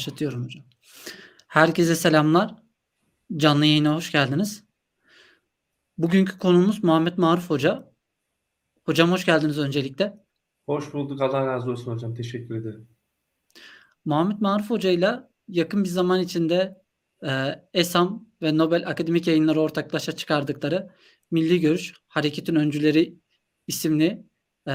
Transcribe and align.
Başlatıyorum 0.00 0.44
hocam. 0.44 0.64
Herkese 1.48 1.96
selamlar. 1.96 2.54
Canlı 3.36 3.66
yayına 3.66 3.94
hoş 3.94 4.12
geldiniz. 4.12 4.64
Bugünkü 5.98 6.38
konumuz 6.38 6.84
Muhammed 6.84 7.18
Maruf 7.18 7.50
Hoca. 7.50 7.92
Hocam 8.84 9.12
hoş 9.12 9.24
geldiniz 9.24 9.58
öncelikle. 9.58 10.14
Hoş 10.66 10.92
bulduk. 10.94 11.20
Allah 11.20 11.46
razı 11.46 11.70
olsun 11.70 11.92
hocam. 11.92 12.14
Teşekkür 12.14 12.54
ederim. 12.54 12.88
Muhammed 14.04 14.40
Maruf 14.40 14.70
Hoca 14.70 14.90
ile 14.90 15.20
yakın 15.48 15.84
bir 15.84 15.88
zaman 15.88 16.20
içinde 16.20 16.82
e, 17.26 17.62
ESAM 17.74 18.26
ve 18.42 18.58
Nobel 18.58 18.88
Akademik 18.88 19.26
Yayınları 19.26 19.60
ortaklaşa 19.60 20.12
çıkardıkları 20.12 20.90
Milli 21.30 21.60
Görüş 21.60 21.94
Hareketin 22.08 22.54
Öncüleri 22.54 23.18
isimli 23.66 24.26
e, 24.68 24.72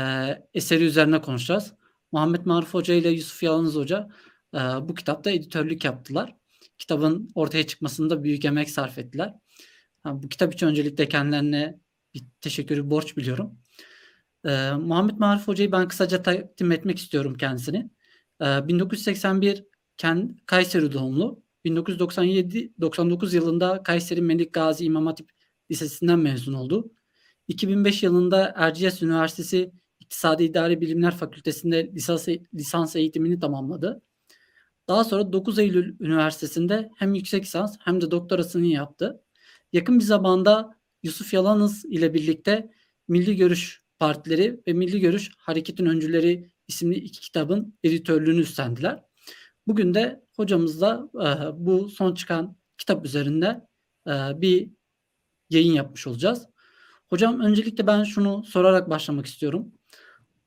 eseri 0.53 0.83
üzerine 0.83 1.21
konuşacağız. 1.21 1.73
Muhammed 2.11 2.45
Maruf 2.45 2.73
Hoca 2.73 2.93
ile 2.93 3.09
Yusuf 3.09 3.43
Yalınız 3.43 3.75
Hoca 3.75 4.09
e, 4.53 4.59
bu 4.59 4.95
kitapta 4.95 5.31
editörlük 5.31 5.85
yaptılar. 5.85 6.35
Kitabın 6.77 7.29
ortaya 7.35 7.67
çıkmasında 7.67 8.23
büyük 8.23 8.45
emek 8.45 8.69
sarf 8.69 8.97
ettiler. 8.97 9.33
Ha, 10.03 10.23
bu 10.23 10.29
kitap 10.29 10.53
için 10.53 10.67
öncelikle 10.67 11.09
kendilerine 11.09 11.79
bir 12.13 12.23
teşekkürü 12.41 12.89
borç 12.89 13.17
biliyorum. 13.17 13.59
E, 14.45 14.71
Muhammed 14.71 15.17
Maruf 15.17 15.47
Hoca'yı 15.47 15.71
ben 15.71 15.87
kısaca 15.87 16.23
takdim 16.23 16.71
etmek 16.71 16.99
istiyorum 16.99 17.37
kendisini. 17.37 17.89
E, 18.41 18.67
1981 18.67 19.63
Ken, 19.97 20.37
Kayseri 20.45 20.93
doğumlu. 20.93 21.43
1997-99 21.65 23.35
yılında 23.35 23.83
Kayseri 23.83 24.21
Melik 24.21 24.53
Gazi 24.53 24.85
İmam 24.85 25.05
Hatip 25.05 25.29
Lisesi'nden 25.71 26.19
mezun 26.19 26.53
oldu. 26.53 26.91
2005 27.47 28.03
yılında 28.03 28.53
Erciyes 28.55 29.01
Üniversitesi 29.03 29.71
İktisadi 29.99 30.43
İdari 30.43 30.81
Bilimler 30.81 31.17
Fakültesi'nde 31.17 31.91
lisans, 31.93 32.27
lisans 32.55 32.95
eğitimini 32.95 33.39
tamamladı. 33.39 34.01
Daha 34.87 35.03
sonra 35.03 35.33
9 35.33 35.59
Eylül 35.59 35.95
Üniversitesi'nde 35.99 36.91
hem 36.95 37.13
yüksek 37.13 37.43
lisans 37.43 37.77
hem 37.79 38.01
de 38.01 38.11
doktorasını 38.11 38.65
yaptı. 38.65 39.23
Yakın 39.73 39.99
bir 39.99 40.03
zamanda 40.03 40.75
Yusuf 41.03 41.33
Yalanız 41.33 41.85
ile 41.85 42.13
birlikte 42.13 42.71
Milli 43.07 43.35
Görüş 43.35 43.81
Partileri 43.99 44.61
ve 44.67 44.73
Milli 44.73 44.99
Görüş 44.99 45.31
Hareketin 45.37 45.85
Öncüleri 45.85 46.51
isimli 46.67 46.95
iki 46.95 47.19
kitabın 47.19 47.77
editörlüğünü 47.83 48.41
üstlendiler. 48.41 49.03
Bugün 49.67 49.93
de 49.93 50.23
hocamızla 50.35 51.09
e, 51.15 51.27
bu 51.65 51.89
son 51.89 52.13
çıkan 52.15 52.55
kitap 52.77 53.05
üzerinde 53.05 53.67
e, 54.07 54.11
bir 54.41 54.69
yayın 55.49 55.73
yapmış 55.73 56.07
olacağız. 56.07 56.47
Hocam 57.09 57.39
öncelikle 57.39 57.87
ben 57.87 58.03
şunu 58.03 58.43
sorarak 58.43 58.89
başlamak 58.89 59.25
istiyorum. 59.25 59.71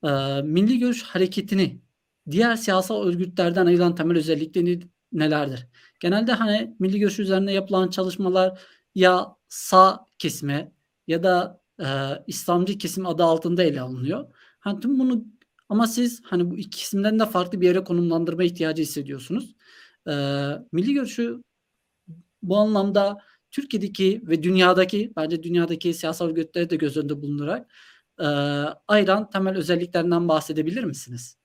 E, 0.04 0.10
Milli 0.42 0.78
Görüş 0.78 1.02
Hareketi'ni 1.02 1.83
diğer 2.30 2.56
siyasal 2.56 3.06
örgütlerden 3.06 3.66
ayıran 3.66 3.94
temel 3.94 4.16
özellikleri 4.16 4.80
nelerdir? 5.12 5.66
Genelde 6.00 6.32
hani 6.32 6.76
milli 6.78 6.98
görüş 6.98 7.18
üzerine 7.18 7.52
yapılan 7.52 7.88
çalışmalar 7.90 8.60
ya 8.94 9.36
sağ 9.48 10.06
kesime 10.18 10.72
ya 11.06 11.22
da 11.22 11.60
e, 11.80 11.86
İslamcı 12.26 12.78
kesim 12.78 13.06
adı 13.06 13.24
altında 13.24 13.62
ele 13.62 13.80
alınıyor. 13.80 14.26
Hani 14.60 14.80
tüm 14.80 14.98
bunu 14.98 15.24
ama 15.68 15.86
siz 15.86 16.22
hani 16.24 16.50
bu 16.50 16.58
iki 16.58 16.82
isimden 16.82 17.18
de 17.18 17.26
farklı 17.26 17.60
bir 17.60 17.66
yere 17.66 17.84
konumlandırma 17.84 18.44
ihtiyacı 18.44 18.82
hissediyorsunuz. 18.82 19.54
E, 20.08 20.12
milli 20.72 20.94
görüşü 20.94 21.42
bu 22.42 22.56
anlamda 22.56 23.18
Türkiye'deki 23.50 24.22
ve 24.24 24.42
dünyadaki 24.42 25.12
bence 25.16 25.42
dünyadaki 25.42 25.94
siyasal 25.94 26.28
örgütleri 26.28 26.70
de 26.70 26.76
göz 26.76 26.96
önünde 26.96 27.22
bulundurarak 27.22 27.70
e, 28.20 28.24
ayıran 28.88 29.30
temel 29.30 29.56
özelliklerinden 29.56 30.28
bahsedebilir 30.28 30.84
misiniz? 30.84 31.36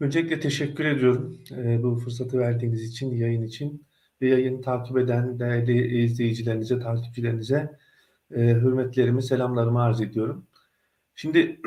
Öncelikle 0.00 0.40
teşekkür 0.40 0.84
ediyorum 0.84 1.42
e, 1.50 1.82
bu 1.82 1.96
fırsatı 1.96 2.38
verdiğiniz 2.38 2.84
için, 2.84 3.16
yayın 3.16 3.42
için 3.42 3.86
ve 4.22 4.28
yayını 4.28 4.60
takip 4.60 4.98
eden 4.98 5.38
değerli 5.38 6.02
izleyicilerinize, 6.04 6.78
takipçilerinize 6.78 7.78
e, 8.30 8.40
hürmetlerimi, 8.40 9.22
selamlarımı 9.22 9.82
arz 9.82 10.00
ediyorum. 10.00 10.46
Şimdi 11.14 11.60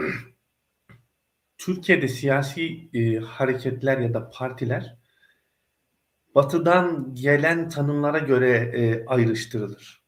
Türkiye'de 1.58 2.08
siyasi 2.08 2.90
e, 2.94 3.16
hareketler 3.16 3.98
ya 3.98 4.14
da 4.14 4.30
partiler 4.30 4.98
batıdan 6.36 7.16
gelen 7.16 7.70
tanımlara 7.70 8.20
göre 8.20 8.50
e, 8.52 9.06
ayrıştırılır. 9.06 10.04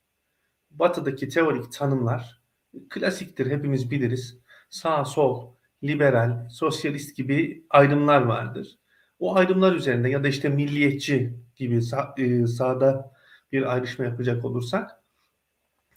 Batıdaki 0.72 1.29
teorik 1.29 1.72
tanımlar 1.72 2.41
klasiktir, 2.90 3.51
hepimiz 3.51 3.91
biliriz. 3.91 4.40
Sağ, 4.69 5.05
sol, 5.05 5.53
liberal, 5.83 6.49
sosyalist 6.49 7.17
gibi 7.17 7.66
ayrımlar 7.69 8.21
vardır. 8.21 8.79
O 9.19 9.35
ayrımlar 9.35 9.75
üzerinde 9.75 10.09
ya 10.09 10.23
da 10.23 10.27
işte 10.27 10.49
milliyetçi 10.49 11.33
gibi 11.55 11.81
sağ, 11.81 12.16
e, 12.17 12.47
sağda 12.47 13.11
bir 13.51 13.73
ayrışma 13.73 14.05
yapacak 14.05 14.45
olursak 14.45 14.91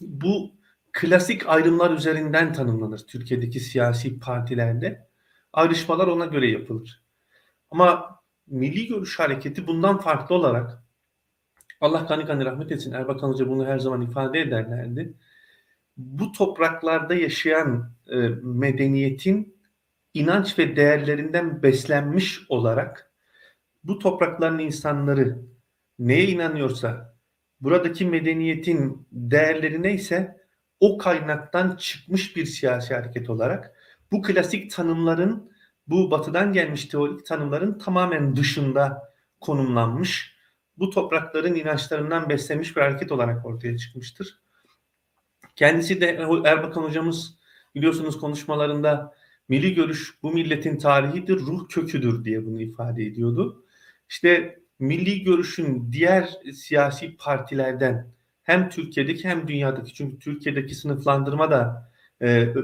bu 0.01 0.53
klasik 0.93 1.49
ayrımlar 1.49 1.91
üzerinden 1.91 2.53
tanımlanır 2.53 2.99
Türkiye'deki 2.99 3.61
siyasi 3.61 4.19
partilerde. 4.19 5.09
Ayrışmalar 5.53 6.07
ona 6.07 6.27
göre 6.27 6.51
yapılır. 6.51 7.03
Ama 7.71 8.21
Milli 8.47 8.87
Görüş 8.87 9.19
Hareketi 9.19 9.67
bundan 9.67 9.99
farklı 9.99 10.35
olarak 10.35 10.83
Allah 11.81 12.07
gani 12.09 12.25
gani 12.25 12.45
rahmet 12.45 12.73
etsin 12.73 12.93
Erbakan 12.93 13.29
Hoca 13.29 13.49
bunu 13.49 13.67
her 13.67 13.79
zaman 13.79 14.03
ifade 14.03 14.41
ederlerdi. 14.41 15.15
Bu 15.97 16.33
topraklarda 16.33 17.15
yaşayan 17.15 17.93
e, 18.13 18.17
medeniyetin 18.43 19.56
inanç 20.17 20.59
ve 20.59 20.77
değerlerinden 20.77 21.63
beslenmiş 21.63 22.41
olarak 22.49 23.11
bu 23.85 23.99
toprakların 23.99 24.59
insanları 24.59 25.39
neye 25.99 26.27
inanıyorsa 26.27 27.17
buradaki 27.61 28.07
medeniyetin 28.07 29.09
değerleri 29.13 29.83
neyse 29.83 30.37
o 30.81 30.99
kaynaktan 30.99 31.77
çıkmış 31.77 32.37
bir 32.37 32.47
siyasi 32.47 32.95
hareket 32.95 33.31
olarak 33.31 33.73
bu 34.13 34.23
klasik 34.23 34.71
tanımların 34.71 35.53
bu 35.87 36.11
batıdan 36.11 36.53
gelmiş 36.53 36.85
teorik 36.85 37.27
tanımların 37.27 37.79
tamamen 37.79 38.37
dışında 38.37 39.13
konumlanmış 39.41 40.37
bu 40.79 40.91
toprakların 40.91 41.55
inançlarından 41.55 42.29
beslenmiş 42.29 42.77
bir 42.77 42.81
hareket 42.81 43.13
olarak 43.13 43.47
ortaya 43.47 43.79
çıkmıştır. 43.79 44.41
Kendisi 45.57 46.01
de 46.01 46.07
Erbakan 46.45 46.83
hocamız 46.83 47.39
biliyorsunuz 47.75 48.19
konuşmalarında 48.19 49.15
milli 49.49 49.75
görüş 49.75 50.15
bu 50.23 50.33
milletin 50.33 50.79
tarihidir, 50.79 51.39
ruh 51.39 51.69
köküdür 51.69 52.25
diye 52.25 52.47
bunu 52.47 52.63
ifade 52.63 53.05
ediyordu. 53.05 53.65
İşte 54.09 54.59
milli 54.79 55.25
görüşün 55.25 55.93
diğer 55.93 56.31
siyasi 56.55 57.17
partilerden 57.17 58.07
hem 58.43 58.69
Türkiye'deki 58.69 59.29
hem 59.29 59.49
dünyadaki 59.49 59.95
çünkü 59.95 60.19
Türkiye'deki 60.19 60.75
sınıflandırma 60.75 61.51
da 61.51 61.91
e, 62.23 62.55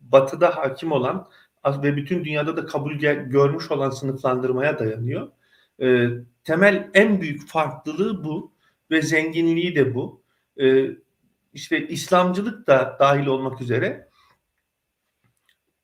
batıda 0.00 0.56
hakim 0.56 0.92
olan 0.92 1.28
ve 1.66 1.96
bütün 1.96 2.24
dünyada 2.24 2.56
da 2.56 2.66
kabul 2.66 2.92
görmüş 2.92 3.70
olan 3.70 3.90
sınıflandırmaya 3.90 4.78
dayanıyor. 4.78 5.28
E, 5.82 6.08
temel 6.44 6.90
en 6.94 7.20
büyük 7.20 7.48
farklılığı 7.48 8.24
bu 8.24 8.52
ve 8.90 9.02
zenginliği 9.02 9.76
de 9.76 9.94
bu. 9.94 10.22
E, 10.60 10.86
işte 11.54 11.88
İslamcılık 11.88 12.66
da 12.66 12.96
dahil 13.00 13.26
olmak 13.26 13.60
üzere 13.60 14.08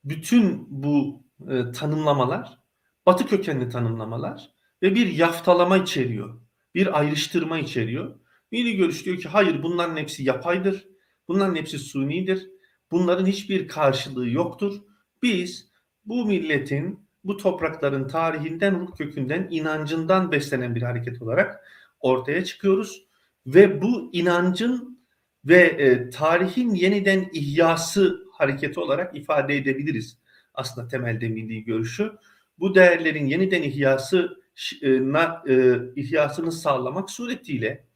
bütün 0.07 0.67
bu 0.69 1.25
e, 1.51 1.73
tanımlamalar 1.73 2.67
Batı 3.07 3.27
kökenli 3.27 3.69
tanımlamalar 3.69 4.51
ve 4.83 4.95
bir 4.95 5.07
yaftalama 5.07 5.77
içeriyor. 5.77 6.41
Bir 6.75 6.99
ayrıştırma 6.99 7.59
içeriyor. 7.59 8.15
Milli 8.53 8.77
görüş 8.77 9.05
diyor 9.05 9.17
ki 9.17 9.29
hayır 9.29 9.63
bunların 9.63 9.97
hepsi 9.97 10.25
yapaydır. 10.25 10.89
Bunların 11.29 11.55
hepsi 11.55 11.79
sunidir. 11.79 12.51
Bunların 12.91 13.27
hiçbir 13.27 13.69
karşılığı 13.69 14.29
yoktur. 14.29 14.83
Biz 15.23 15.71
bu 16.05 16.27
milletin, 16.27 17.09
bu 17.25 17.37
toprakların 17.37 18.09
tarihinden, 18.09 18.81
ruh 18.81 18.97
kökünden, 18.97 19.49
inancından 19.51 20.33
beslenen 20.33 20.75
bir 20.75 20.83
hareket 20.83 21.23
olarak 21.23 21.65
ortaya 22.01 22.45
çıkıyoruz. 22.45 23.07
Ve 23.47 23.83
bu 23.83 24.11
inancın 24.13 25.01
ve 25.45 25.63
e, 25.63 26.11
tarihin 26.11 26.75
yeniden 26.75 27.31
ihyası 27.33 28.26
hareketi 28.41 28.81
olarak 28.81 29.17
ifade 29.17 29.57
edebiliriz. 29.57 30.19
Aslında 30.55 30.89
temelde 30.89 31.29
milli 31.29 31.65
görüşü. 31.65 32.13
Bu 32.59 32.75
değerlerin 32.75 33.27
yeniden 33.27 33.63
ihyası 33.63 34.41
e, 34.83 34.89
e, 34.89 35.79
ihyasını 35.97 36.53
sağlamak 36.53 37.11
suretiyle 37.11 37.87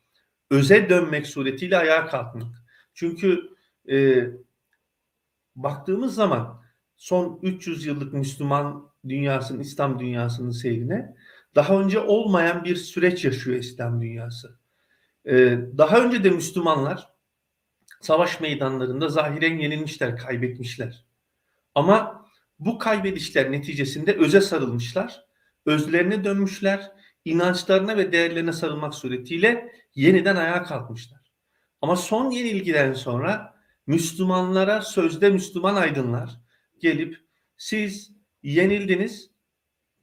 öze 0.50 0.90
dönmek 0.90 1.26
suretiyle 1.26 1.78
ayağa 1.78 2.06
kalkmak. 2.06 2.64
Çünkü 2.94 3.50
e, 3.90 4.26
baktığımız 5.56 6.14
zaman 6.14 6.62
son 6.96 7.38
300 7.42 7.86
yıllık 7.86 8.12
Müslüman 8.12 8.90
dünyasının, 9.08 9.60
İslam 9.60 9.98
dünyasının 9.98 10.50
seyrine 10.50 11.16
daha 11.54 11.80
önce 11.80 12.00
olmayan 12.00 12.64
bir 12.64 12.76
süreç 12.76 13.24
yaşıyor 13.24 13.56
İslam 13.56 14.02
dünyası. 14.02 14.58
E, 15.26 15.58
daha 15.78 16.04
önce 16.04 16.24
de 16.24 16.30
Müslümanlar 16.30 17.08
savaş 18.00 18.40
meydanlarında 18.40 19.08
zahiren 19.08 19.58
yenilmişler, 19.58 20.16
kaybetmişler. 20.16 21.04
Ama 21.74 22.26
bu 22.58 22.78
kaybedişler 22.78 23.52
neticesinde 23.52 24.12
öze 24.12 24.40
sarılmışlar, 24.40 25.24
özlerine 25.66 26.24
dönmüşler, 26.24 26.92
inançlarına 27.24 27.96
ve 27.96 28.12
değerlerine 28.12 28.52
sarılmak 28.52 28.94
suretiyle 28.94 29.72
yeniden 29.94 30.36
ayağa 30.36 30.62
kalkmışlar. 30.62 31.20
Ama 31.82 31.96
son 31.96 32.30
yenilgiden 32.30 32.92
sonra 32.92 33.54
Müslümanlara 33.86 34.82
sözde 34.82 35.30
Müslüman 35.30 35.74
aydınlar 35.74 36.40
gelip 36.80 37.16
siz 37.56 38.12
yenildiniz 38.42 39.30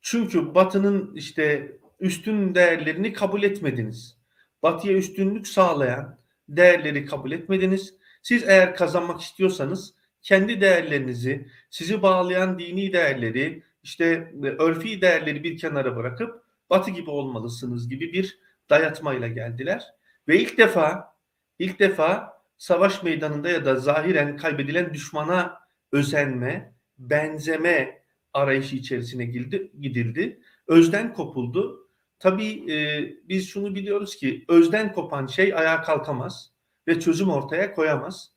çünkü 0.01 0.55
Batı'nın 0.55 1.15
işte 1.15 1.77
üstün 1.99 2.55
değerlerini 2.55 3.13
kabul 3.13 3.43
etmediniz. 3.43 4.17
Batı'ya 4.63 4.97
üstünlük 4.97 5.47
sağlayan 5.47 6.16
değerleri 6.49 7.05
kabul 7.05 7.31
etmediniz. 7.31 7.93
Siz 8.21 8.43
eğer 8.43 8.75
kazanmak 8.75 9.21
istiyorsanız 9.21 9.93
kendi 10.21 10.61
değerlerinizi, 10.61 11.47
sizi 11.69 12.01
bağlayan 12.01 12.59
dini 12.59 12.93
değerleri, 12.93 13.63
işte 13.83 14.33
örfi 14.59 15.01
değerleri 15.01 15.43
bir 15.43 15.57
kenara 15.57 15.95
bırakıp 15.95 16.47
Batı 16.69 16.91
gibi 16.91 17.09
olmalısınız 17.09 17.89
gibi 17.89 18.13
bir 18.13 18.39
dayatmayla 18.69 19.27
geldiler. 19.27 19.83
Ve 20.27 20.39
ilk 20.39 20.57
defa 20.57 21.15
ilk 21.59 21.79
defa 21.79 22.41
savaş 22.57 23.03
meydanında 23.03 23.49
ya 23.49 23.65
da 23.65 23.75
zahiren 23.75 24.37
kaybedilen 24.37 24.93
düşmana 24.93 25.59
özenme, 25.91 26.73
benzeme 26.97 28.01
arayışı 28.33 28.75
içerisine 28.75 29.25
gidildi. 29.25 30.39
Özden 30.67 31.13
kopuldu. 31.13 31.86
Tabii 32.19 32.71
e, 32.71 33.07
biz 33.29 33.49
şunu 33.49 33.75
biliyoruz 33.75 34.15
ki 34.15 34.45
özden 34.47 34.93
kopan 34.93 35.27
şey 35.27 35.53
ayağa 35.53 35.81
kalkamaz 35.81 36.51
ve 36.87 36.99
çözüm 36.99 37.29
ortaya 37.29 37.73
koyamaz. 37.73 38.31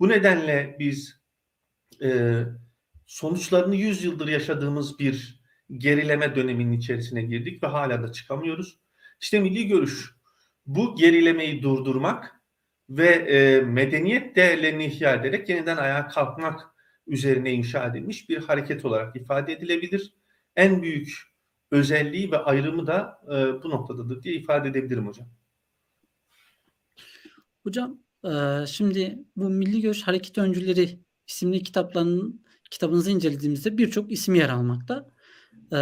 Bu 0.00 0.08
nedenle 0.08 0.76
biz 0.78 1.20
e, 2.02 2.40
sonuçlarını 3.06 3.76
100 3.76 4.04
yıldır 4.04 4.28
yaşadığımız 4.28 4.98
bir 4.98 5.40
gerileme 5.70 6.36
döneminin 6.36 6.72
içerisine 6.72 7.22
girdik 7.22 7.62
ve 7.62 7.66
hala 7.66 8.02
da 8.02 8.12
çıkamıyoruz. 8.12 8.78
İşte 9.20 9.40
milli 9.40 9.68
görüş 9.68 10.14
bu 10.66 10.96
gerilemeyi 10.96 11.62
durdurmak 11.62 12.40
ve 12.90 13.08
e, 13.08 13.60
medeniyet 13.60 14.36
değerlerini 14.36 14.86
ihya 14.86 15.14
ederek 15.14 15.48
yeniden 15.48 15.76
ayağa 15.76 16.08
kalkmak 16.08 16.60
üzerine 17.06 17.52
inşa 17.52 17.86
edilmiş 17.86 18.28
bir 18.28 18.38
hareket 18.38 18.84
olarak 18.84 19.16
ifade 19.16 19.52
edilebilir. 19.52 20.14
En 20.56 20.82
büyük 20.82 21.35
özelliği 21.70 22.32
ve 22.32 22.38
ayrımı 22.38 22.86
da 22.86 23.20
e, 23.26 23.62
bu 23.62 23.70
noktadadır 23.70 24.22
diye 24.22 24.34
ifade 24.34 24.68
edebilirim 24.68 25.06
hocam. 25.06 25.28
Hocam 27.62 28.00
e, 28.24 28.66
şimdi 28.66 29.18
bu 29.36 29.50
Milli 29.50 29.80
Görüş 29.80 30.02
Hareket 30.02 30.38
Öncüleri 30.38 31.00
isimli 31.26 31.62
kitaplarının 31.62 32.44
kitabınızı 32.70 33.10
incelediğimizde 33.10 33.78
birçok 33.78 34.12
isim 34.12 34.34
yer 34.34 34.48
almakta. 34.48 35.10
E, 35.72 35.78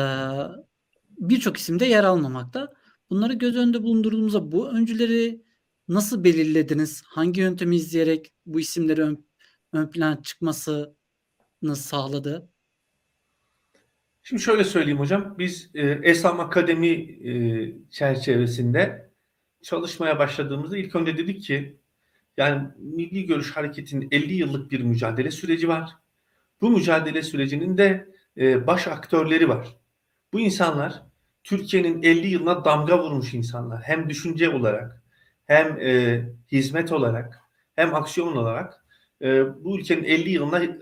birçok 1.18 1.56
isim 1.56 1.80
de 1.80 1.86
yer 1.86 2.04
almamakta. 2.04 2.72
Bunları 3.10 3.32
göz 3.34 3.56
önünde 3.56 3.82
bulundurduğumuzda 3.82 4.52
bu 4.52 4.68
öncüleri 4.68 5.44
nasıl 5.88 6.24
belirlediniz? 6.24 7.02
Hangi 7.06 7.40
yöntemi 7.40 7.76
izleyerek 7.76 8.32
bu 8.46 8.60
isimleri 8.60 9.02
ön, 9.02 9.26
ön 9.72 9.90
plana 9.90 10.22
çıkmasını 10.22 11.76
sağladı? 11.76 12.53
Şimdi 14.26 14.42
şöyle 14.42 14.64
söyleyeyim 14.64 14.98
hocam. 14.98 15.34
Biz 15.38 15.70
e, 15.74 15.82
Esam 16.02 16.40
Akademi 16.40 16.88
e, 16.88 17.32
çerçevesinde 17.90 19.10
çalışmaya 19.62 20.18
başladığımızda 20.18 20.76
ilk 20.76 20.96
önce 20.96 21.18
dedik 21.18 21.42
ki 21.42 21.76
yani 22.36 22.68
Milli 22.78 23.26
Görüş 23.26 23.56
Hareketi'nin 23.56 24.08
50 24.10 24.34
yıllık 24.34 24.72
bir 24.72 24.80
mücadele 24.80 25.30
süreci 25.30 25.68
var. 25.68 25.90
Bu 26.60 26.70
mücadele 26.70 27.22
sürecinin 27.22 27.78
de 27.78 28.08
e, 28.38 28.66
baş 28.66 28.86
aktörleri 28.88 29.48
var. 29.48 29.76
Bu 30.32 30.40
insanlar 30.40 31.02
Türkiye'nin 31.44 32.02
50 32.02 32.26
yılına 32.26 32.64
damga 32.64 33.02
vurmuş 33.02 33.34
insanlar. 33.34 33.82
Hem 33.82 34.08
düşünce 34.08 34.50
olarak, 34.50 35.02
hem 35.46 35.80
e, 35.80 36.22
hizmet 36.52 36.92
olarak, 36.92 37.40
hem 37.76 37.94
aksiyon 37.94 38.36
olarak 38.36 38.84
e, 39.22 39.44
bu 39.64 39.78
ülkenin 39.78 40.04
50 40.04 40.30
yılına 40.30 40.64
e, 40.64 40.78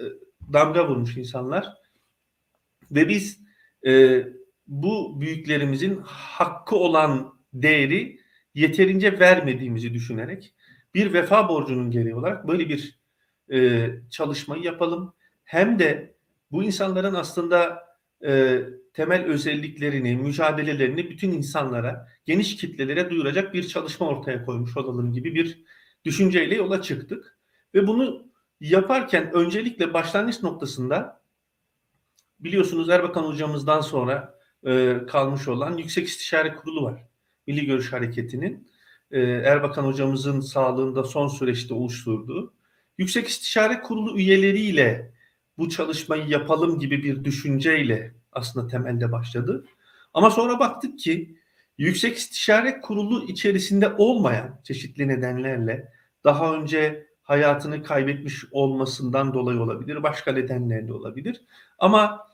damga 0.52 0.88
vurmuş 0.88 1.16
insanlar. 1.16 1.81
Ve 2.92 3.08
biz 3.08 3.40
e, 3.86 4.22
bu 4.66 5.20
büyüklerimizin 5.20 6.00
hakkı 6.04 6.76
olan 6.76 7.34
değeri 7.52 8.20
yeterince 8.54 9.20
vermediğimizi 9.20 9.94
düşünerek 9.94 10.54
bir 10.94 11.12
vefa 11.12 11.48
borcunun 11.48 11.90
gereği 11.90 12.14
olarak 12.14 12.48
böyle 12.48 12.68
bir 12.68 13.00
e, 13.52 13.90
çalışmayı 14.10 14.62
yapalım. 14.62 15.14
Hem 15.44 15.78
de 15.78 16.14
bu 16.50 16.62
insanların 16.62 17.14
aslında 17.14 17.82
e, 18.24 18.60
temel 18.94 19.24
özelliklerini, 19.24 20.16
mücadelelerini 20.16 21.10
bütün 21.10 21.32
insanlara, 21.32 22.08
geniş 22.24 22.56
kitlelere 22.56 23.10
duyuracak 23.10 23.54
bir 23.54 23.68
çalışma 23.68 24.08
ortaya 24.08 24.44
koymuş 24.44 24.76
olalım 24.76 25.12
gibi 25.12 25.34
bir 25.34 25.64
düşünceyle 26.04 26.54
yola 26.54 26.82
çıktık. 26.82 27.38
Ve 27.74 27.86
bunu 27.86 28.32
yaparken 28.60 29.32
öncelikle 29.32 29.94
başlangıç 29.94 30.42
noktasında 30.42 31.21
biliyorsunuz 32.44 32.88
Erbakan 32.88 33.22
hocamızdan 33.22 33.80
sonra 33.80 34.38
e, 34.66 34.98
kalmış 35.08 35.48
olan 35.48 35.76
Yüksek 35.76 36.08
İstişare 36.08 36.54
Kurulu 36.54 36.84
var. 36.84 37.04
Milli 37.46 37.66
Görüş 37.66 37.92
Hareketi'nin 37.92 38.68
e, 39.10 39.20
Erbakan 39.20 39.84
hocamızın 39.84 40.40
sağlığında 40.40 41.04
son 41.04 41.28
süreçte 41.28 41.74
oluşturduğu 41.74 42.54
Yüksek 42.98 43.28
İstişare 43.28 43.80
Kurulu 43.80 44.18
üyeleriyle 44.18 45.12
bu 45.58 45.68
çalışmayı 45.68 46.28
yapalım 46.28 46.78
gibi 46.78 47.02
bir 47.02 47.24
düşünceyle 47.24 48.14
aslında 48.32 48.68
temelde 48.68 49.12
başladı. 49.12 49.66
Ama 50.14 50.30
sonra 50.30 50.58
baktık 50.58 50.98
ki 50.98 51.36
Yüksek 51.78 52.16
İstişare 52.16 52.80
Kurulu 52.80 53.24
içerisinde 53.24 53.94
olmayan 53.98 54.60
çeşitli 54.64 55.08
nedenlerle 55.08 55.92
daha 56.24 56.54
önce 56.54 57.06
hayatını 57.22 57.82
kaybetmiş 57.82 58.44
olmasından 58.50 59.34
dolayı 59.34 59.60
olabilir, 59.60 60.02
başka 60.02 60.32
nedenlerle 60.32 60.92
olabilir. 60.92 61.40
Ama 61.78 62.31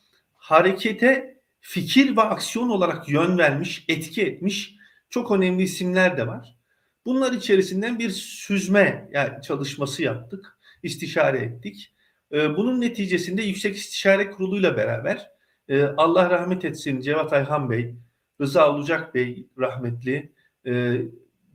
harekete 0.48 1.40
fikir 1.60 2.16
ve 2.16 2.20
aksiyon 2.20 2.68
olarak 2.68 3.08
yön 3.08 3.38
vermiş, 3.38 3.84
etki 3.88 4.22
etmiş 4.22 4.74
çok 5.10 5.30
önemli 5.30 5.62
isimler 5.62 6.16
de 6.16 6.26
var. 6.26 6.58
Bunlar 7.04 7.32
içerisinden 7.32 7.98
bir 7.98 8.10
süzme 8.10 9.08
yani 9.12 9.42
çalışması 9.42 10.02
yaptık, 10.02 10.58
istişare 10.82 11.38
ettik. 11.38 11.94
Ee, 12.32 12.56
bunun 12.56 12.80
neticesinde 12.80 13.42
Yüksek 13.42 13.76
İstişare 13.76 14.30
Kurulu'yla 14.30 14.76
beraber 14.76 15.30
e, 15.68 15.82
Allah 15.82 16.30
rahmet 16.30 16.64
etsin 16.64 17.00
Cevat 17.00 17.32
Ayhan 17.32 17.70
Bey, 17.70 17.94
Rıza 18.40 18.74
Ulucak 18.74 19.14
Bey 19.14 19.46
rahmetli, 19.58 20.32
e, 20.66 21.02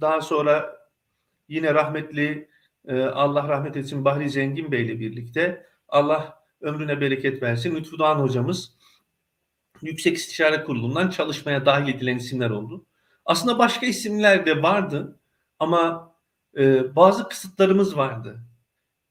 daha 0.02 0.22
sonra 0.22 0.78
yine 1.48 1.74
rahmetli 1.74 2.50
e, 2.88 3.02
Allah 3.02 3.48
rahmet 3.48 3.78
etsin 3.78 4.06
Bahri 4.06 4.30
Zengin 4.30 4.72
Bey 4.72 4.86
ile 4.86 5.00
birlikte 5.00 5.66
Allah 5.88 6.44
ömrüne 6.62 7.02
bereket 7.02 7.44
versin. 7.44 7.76
Lütfü 7.76 7.98
Doğan 7.98 8.20
hocamız 8.20 8.83
Yüksek 9.84 10.18
İstişare 10.18 10.64
Kurulu'ndan 10.64 11.10
çalışmaya 11.10 11.66
dahil 11.66 11.94
edilen 11.94 12.18
isimler 12.18 12.50
oldu. 12.50 12.86
Aslında 13.26 13.60
başka 13.60 13.86
isimler 13.86 14.46
de 14.46 14.62
vardı 14.62 15.20
ama 15.60 16.14
e, 16.58 16.96
bazı 16.96 17.30
kısıtlarımız 17.30 17.98
vardı. 17.98 18.40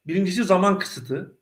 Birincisi 0.06 0.44
zaman 0.44 0.78
kısıtı. 0.78 1.38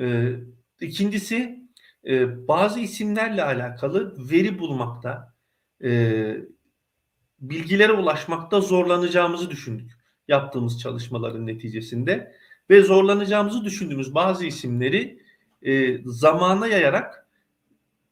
E, 0.00 0.32
ikincisi 0.80 1.68
e, 2.06 2.48
bazı 2.48 2.80
isimlerle 2.80 3.44
alakalı 3.44 4.30
veri 4.30 4.58
bulmakta, 4.58 5.34
e, 5.84 6.36
bilgilere 7.40 7.92
ulaşmakta 7.92 8.60
zorlanacağımızı 8.60 9.50
düşündük 9.50 9.90
yaptığımız 10.28 10.80
çalışmaların 10.80 11.46
neticesinde 11.46 12.34
ve 12.70 12.82
zorlanacağımızı 12.82 13.64
düşündüğümüz 13.64 14.14
bazı 14.14 14.46
isimleri 14.46 15.22
e, 15.62 15.98
zamana 16.04 16.66
yayarak 16.66 17.27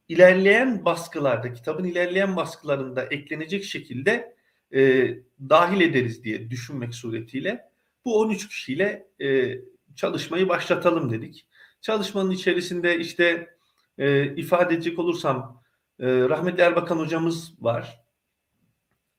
ilerleyen 0.09 0.85
baskılarda, 0.85 1.53
kitabın 1.53 1.85
ilerleyen 1.85 2.37
baskılarında 2.37 3.05
eklenecek 3.05 3.65
şekilde 3.65 4.37
e, 4.75 5.09
dahil 5.41 5.81
ederiz 5.81 6.25
diye 6.25 6.51
düşünmek 6.51 6.95
suretiyle 6.95 7.71
bu 8.05 8.21
13 8.21 8.49
kişiyle 8.49 9.09
e, 9.21 9.59
çalışmayı 9.97 10.49
başlatalım 10.49 11.11
dedik. 11.11 11.47
Çalışmanın 11.81 12.31
içerisinde 12.31 12.99
işte 12.99 13.57
e, 13.99 14.35
ifade 14.37 14.75
edecek 14.75 14.99
olursam 14.99 15.63
e, 16.01 16.07
rahmetli 16.07 16.63
Erbakan 16.63 16.99
hocamız 16.99 17.55
var. 17.61 18.03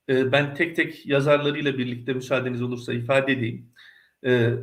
E, 0.10 0.32
ben 0.32 0.56
tek 0.56 0.75
tek 0.75 1.06
yazarlarıyla 1.06 1.77
birlikte 1.77 2.13
müsaadeniz 2.13 2.62
olursa 2.62 2.94
ifade 2.94 3.32
edeyim. 3.32 3.70
E, 4.25 4.53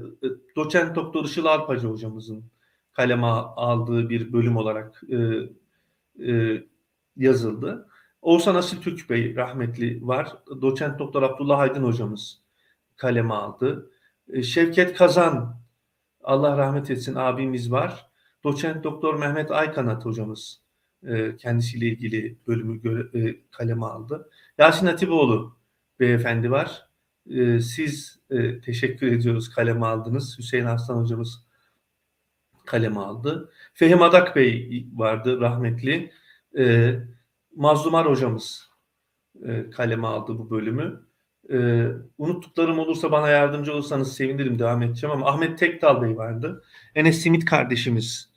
doçent 0.56 0.96
doktor 0.96 1.24
Işıl 1.24 1.44
Arpacı 1.44 1.86
hocamızın 1.86 2.44
kaleme 2.92 3.26
aldığı 3.26 4.08
bir 4.08 4.32
bölüm 4.32 4.56
olarak 4.56 5.02
e, 5.12 5.16
e, 6.28 6.62
yazıldı. 7.16 7.88
Oğuzhan 8.22 8.54
Asil 8.54 8.80
Türk 8.80 9.10
Bey 9.10 9.36
rahmetli 9.36 10.06
var. 10.06 10.36
Doçent 10.62 10.98
Doktor 10.98 11.22
Abdullah 11.22 11.58
Aydın 11.58 11.84
hocamız 11.84 12.40
kaleme 12.96 13.34
aldı. 13.34 13.90
E, 14.32 14.42
Şevket 14.42 14.96
Kazan 14.96 15.60
Allah 16.24 16.58
rahmet 16.58 16.90
etsin 16.90 17.14
abimiz 17.14 17.72
var. 17.72 18.10
Doçent 18.44 18.84
Doktor 18.84 19.14
Mehmet 19.14 19.50
Aykanat 19.50 20.04
hocamız 20.04 20.60
e, 21.06 21.36
kendisiyle 21.36 21.86
ilgili 21.86 22.38
bölümü 22.46 22.82
göre, 22.82 23.28
e, 23.28 23.36
kaleme 23.50 23.86
aldı. 23.86 24.30
Yasin 24.58 24.86
Hatipoğlu 24.86 25.56
beyefendi 26.00 26.50
var. 26.50 26.88
E, 27.30 27.60
siz 27.60 28.20
e, 28.30 28.60
teşekkür 28.60 29.06
ediyoruz 29.12 29.50
kaleme 29.50 29.86
aldınız. 29.86 30.38
Hüseyin 30.38 30.64
Arslan 30.64 31.02
hocamız 31.02 31.44
kaleme 32.66 33.00
aldı. 33.00 33.50
Fehim 33.74 34.02
Adak 34.02 34.36
Bey 34.36 34.86
vardı 34.94 35.40
rahmetli. 35.40 36.12
E, 36.58 36.94
Mazlumar 37.56 38.06
hocamız 38.06 38.70
e, 39.44 39.70
kaleme 39.70 40.06
aldı 40.06 40.38
bu 40.38 40.50
bölümü. 40.50 41.00
E, 41.52 41.86
unuttuklarım 42.18 42.78
olursa 42.78 43.12
bana 43.12 43.28
yardımcı 43.28 43.72
olursanız 43.72 44.12
sevinirim 44.12 44.58
devam 44.58 44.82
edeceğim 44.82 45.16
ama 45.16 45.26
Ahmet 45.26 45.58
Tekdal 45.58 46.02
Bey 46.02 46.16
vardı. 46.16 46.64
Enes 46.94 47.22
Simit 47.22 47.44
kardeşimiz 47.44 48.30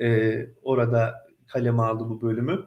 e, 0.00 0.38
orada 0.62 1.26
kaleme 1.46 1.82
aldı 1.82 2.04
bu 2.08 2.22
bölümü. 2.22 2.66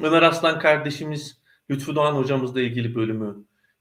Ömer 0.00 0.22
Aslan 0.22 0.58
kardeşimiz 0.58 1.40
Lütfü 1.70 1.94
Doğan 1.94 2.14
hocamızla 2.14 2.60
ilgili 2.60 2.94
bölümü 2.94 3.36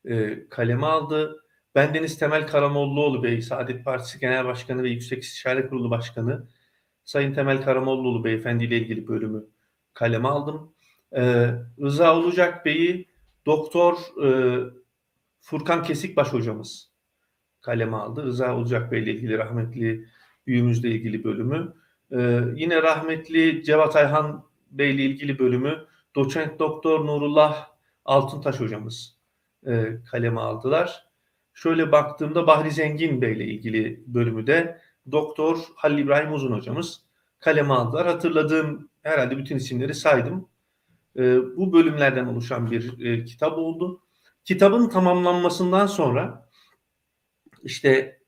e, 0.06 0.48
kaleme 0.50 0.86
aldı. 0.88 1.44
Bendeniz 1.76 2.18
Temel 2.18 2.48
Karamollaoğlu 2.48 3.24
Bey, 3.24 3.42
Saadet 3.42 3.86
Partisi 3.86 4.20
Genel 4.20 4.46
Başkanı 4.46 4.84
ve 4.84 4.90
Yüksek 4.90 5.24
İstişare 5.24 5.68
Kurulu 5.68 5.90
Başkanı 5.90 6.48
Sayın 7.04 7.34
Temel 7.34 7.64
Karamollaoğlu 7.64 8.24
Beyefendi 8.24 8.64
ile 8.64 8.78
ilgili 8.78 9.08
bölümü 9.08 9.46
kaleme 9.94 10.28
aldım. 10.28 10.74
E, 11.12 11.52
Rıza 11.82 12.18
Olacak 12.18 12.66
Bey'i 12.66 13.10
Doktor 13.46 13.98
e, 14.24 14.30
Furkan 15.42 15.84
Kesikbaş 15.84 16.34
hocamız 16.34 16.92
kaleme 17.62 17.98
aldı. 17.98 18.24
Rıza 18.24 18.56
Olacak 18.56 18.92
Bey 18.92 19.04
ile 19.04 19.12
ilgili 19.12 19.38
rahmetli 19.38 20.06
büyüğümüzle 20.48 20.90
ilgili 20.90 21.24
bölümü. 21.24 21.74
Ee, 22.12 22.42
yine 22.56 22.82
rahmetli 22.82 23.64
Cevat 23.64 23.96
Ayhan 23.96 24.46
Bey 24.72 24.96
ile 24.96 25.04
ilgili 25.04 25.40
bölümü 25.40 25.86
doçent 26.16 26.60
doktor 26.60 27.06
Nurullah 27.06 27.70
Altıntaş 28.06 28.60
hocamız 28.60 29.18
e, 29.68 29.98
kaleme 30.12 30.42
aldılar. 30.42 31.09
Şöyle 31.60 31.92
baktığımda 31.92 32.48
Bahri 32.48 32.72
Zengin 32.72 33.22
Bey 33.22 33.34
ile 33.34 33.46
ilgili 33.46 34.04
bölümü 34.08 34.48
de 34.48 34.82
doktor 35.12 35.58
Halil 35.76 35.98
İbrahim 35.98 36.34
Uzun 36.34 36.52
hocamız 36.52 37.02
kaleme 37.40 37.74
aldılar. 37.74 38.08
Hatırladığım 38.08 38.90
herhalde 39.04 39.38
bütün 39.38 39.56
isimleri 39.56 39.94
saydım. 39.94 40.50
E, 41.18 41.38
bu 41.58 41.74
bölümlerden 41.74 42.26
oluşan 42.26 42.72
bir 42.72 43.06
e, 43.06 43.26
kitap 43.26 43.58
oldu. 43.58 44.02
Kitabın 44.46 44.90
tamamlanmasından 44.90 45.88
sonra 45.88 46.50
işte 47.64 48.20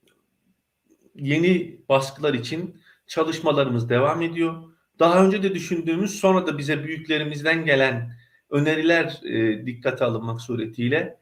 yeni 1.15 1.81
baskılar 1.89 2.33
için 2.33 2.81
çalışmalarımız 3.07 3.89
devam 3.89 4.21
ediyor. 4.21 4.63
Daha 4.99 5.25
önce 5.25 5.43
de 5.43 5.55
düşündüğümüz 5.55 6.19
sonra 6.19 6.47
da 6.47 6.57
bize 6.57 6.83
büyüklerimizden 6.83 7.65
gelen 7.65 8.11
öneriler 8.49 9.19
e, 9.23 9.65
dikkate 9.65 10.05
alınmak 10.05 10.41
suretiyle 10.41 11.20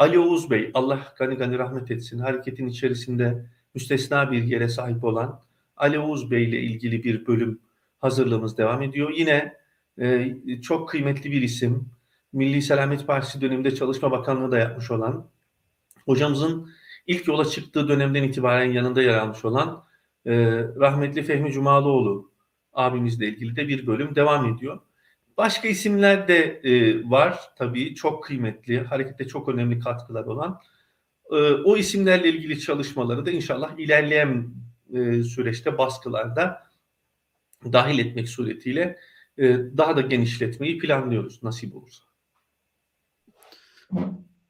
Ali 0.00 0.18
Oğuz 0.18 0.50
Bey, 0.50 0.70
Allah 0.74 1.14
gani 1.18 1.34
gani 1.34 1.58
rahmet 1.58 1.90
etsin, 1.90 2.18
hareketin 2.18 2.66
içerisinde 2.66 3.46
müstesna 3.74 4.32
bir 4.32 4.42
yere 4.44 4.68
sahip 4.68 5.04
olan 5.04 5.40
Ali 5.76 5.98
Oğuz 5.98 6.30
Bey 6.30 6.44
ile 6.44 6.60
ilgili 6.60 7.04
bir 7.04 7.26
bölüm 7.26 7.60
hazırlığımız 7.98 8.58
devam 8.58 8.82
ediyor. 8.82 9.10
Yine 9.16 9.54
e, 9.98 10.36
çok 10.62 10.88
kıymetli 10.88 11.32
bir 11.32 11.42
isim, 11.42 11.88
Milli 12.32 12.62
Selamet 12.62 13.06
Partisi 13.06 13.40
döneminde 13.40 13.74
Çalışma 13.74 14.10
Bakanlığı 14.10 14.52
da 14.52 14.58
yapmış 14.58 14.90
olan, 14.90 15.26
hocamızın 16.06 16.70
ilk 17.06 17.28
yola 17.28 17.44
çıktığı 17.44 17.88
dönemden 17.88 18.22
itibaren 18.22 18.72
yanında 18.72 19.02
yer 19.02 19.18
almış 19.18 19.44
olan 19.44 19.84
e, 20.26 20.32
rahmetli 20.58 21.22
Fehmi 21.22 21.52
Cumalıoğlu 21.52 22.30
abimizle 22.72 23.28
ilgili 23.28 23.56
de 23.56 23.68
bir 23.68 23.86
bölüm 23.86 24.14
devam 24.14 24.54
ediyor. 24.54 24.80
Başka 25.40 25.68
isimler 25.68 26.28
de 26.28 26.60
e, 26.64 27.04
var 27.10 27.40
tabii 27.56 27.94
çok 27.94 28.24
kıymetli, 28.24 28.80
harekette 28.80 29.28
çok 29.28 29.48
önemli 29.48 29.78
katkılar 29.78 30.24
olan. 30.24 30.60
E, 31.30 31.36
o 31.36 31.76
isimlerle 31.76 32.28
ilgili 32.28 32.60
çalışmaları 32.60 33.26
da 33.26 33.30
inşallah 33.30 33.78
ilerleyen 33.78 34.54
e, 34.92 35.22
süreçte 35.22 35.78
baskılarda 35.78 36.62
dahil 37.72 37.98
etmek 37.98 38.28
suretiyle 38.28 38.98
e, 39.38 39.44
daha 39.76 39.96
da 39.96 40.00
genişletmeyi 40.00 40.78
planlıyoruz 40.78 41.42
nasip 41.42 41.76
olursa. 41.76 42.04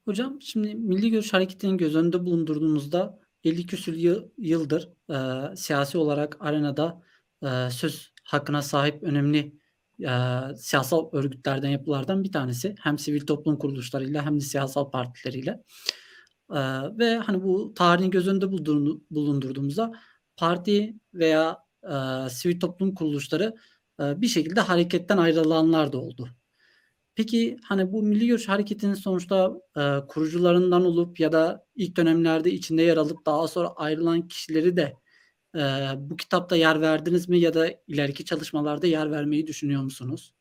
Hocam 0.05 0.43
şimdi 0.43 0.75
Milli 0.75 1.11
Görüş 1.11 1.33
Hareketi'nin 1.33 1.79
göz 1.79 1.97
önünde 1.97 2.27
bulundurduğumuzda 2.27 3.21
50 3.45 3.67
küsur 3.67 3.95
yıl, 3.95 4.29
yıldır 4.39 4.89
e, 5.11 5.57
siyasi 5.57 5.99
olarak 5.99 6.37
arenada 6.41 7.03
e, 7.43 7.71
söz 7.71 8.13
hakkına 8.25 8.63
sahip 8.63 9.03
önemli 9.03 9.60
e, 10.03 10.13
siyasal 10.57 11.09
örgütlerden, 11.13 11.69
yapılardan 11.69 12.25
bir 12.25 12.33
tanesi. 12.33 12.75
Hem 12.81 12.99
sivil 12.99 13.27
toplum 13.27 13.59
kuruluşlarıyla 13.59 14.27
hem 14.27 14.37
de 14.37 14.41
siyasal 14.41 14.91
partileriyle. 14.91 15.51
E, 16.51 16.61
ve 16.99 17.17
hani 17.19 17.43
bu 17.43 17.75
tarihin 17.75 18.11
göz 18.11 18.29
önünde 18.29 18.53
bulundur- 18.53 19.01
bulundurduğumuzda 19.11 19.93
parti 20.37 20.95
veya 21.15 21.59
e, 21.83 22.29
sivil 22.31 22.61
toplum 22.61 22.95
kuruluşları 22.95 23.55
e, 24.01 24.21
bir 24.21 24.29
şekilde 24.29 24.61
hareketten 24.61 25.19
ayrılanlar 25.19 25.93
da 25.93 25.99
oldu. 25.99 26.29
Peki 27.15 27.57
hani 27.65 27.93
bu 27.93 28.03
Milli 28.03 28.27
Görüş 28.27 28.49
Hareketi'nin 28.49 28.95
sonuçta 28.95 29.53
e, 29.77 30.07
kurucularından 30.09 30.85
olup 30.85 31.21
ya 31.21 31.33
da 31.33 31.67
ilk 31.75 31.97
dönemlerde 31.97 32.51
içinde 32.51 32.83
yer 32.83 32.97
alıp 32.97 33.27
daha 33.27 33.49
sonra 33.49 33.69
ayrılan 33.69 34.29
kişileri 34.29 34.77
de 34.77 34.95
e, 35.55 35.61
bu 35.97 36.17
kitapta 36.17 36.57
yer 36.57 36.81
verdiniz 36.81 37.29
mi 37.29 37.39
ya 37.39 37.55
da 37.55 37.69
ileriki 37.89 38.25
çalışmalarda 38.25 38.87
yer 38.87 39.11
vermeyi 39.11 39.47
düşünüyor 39.47 39.83
musunuz? 39.83 40.35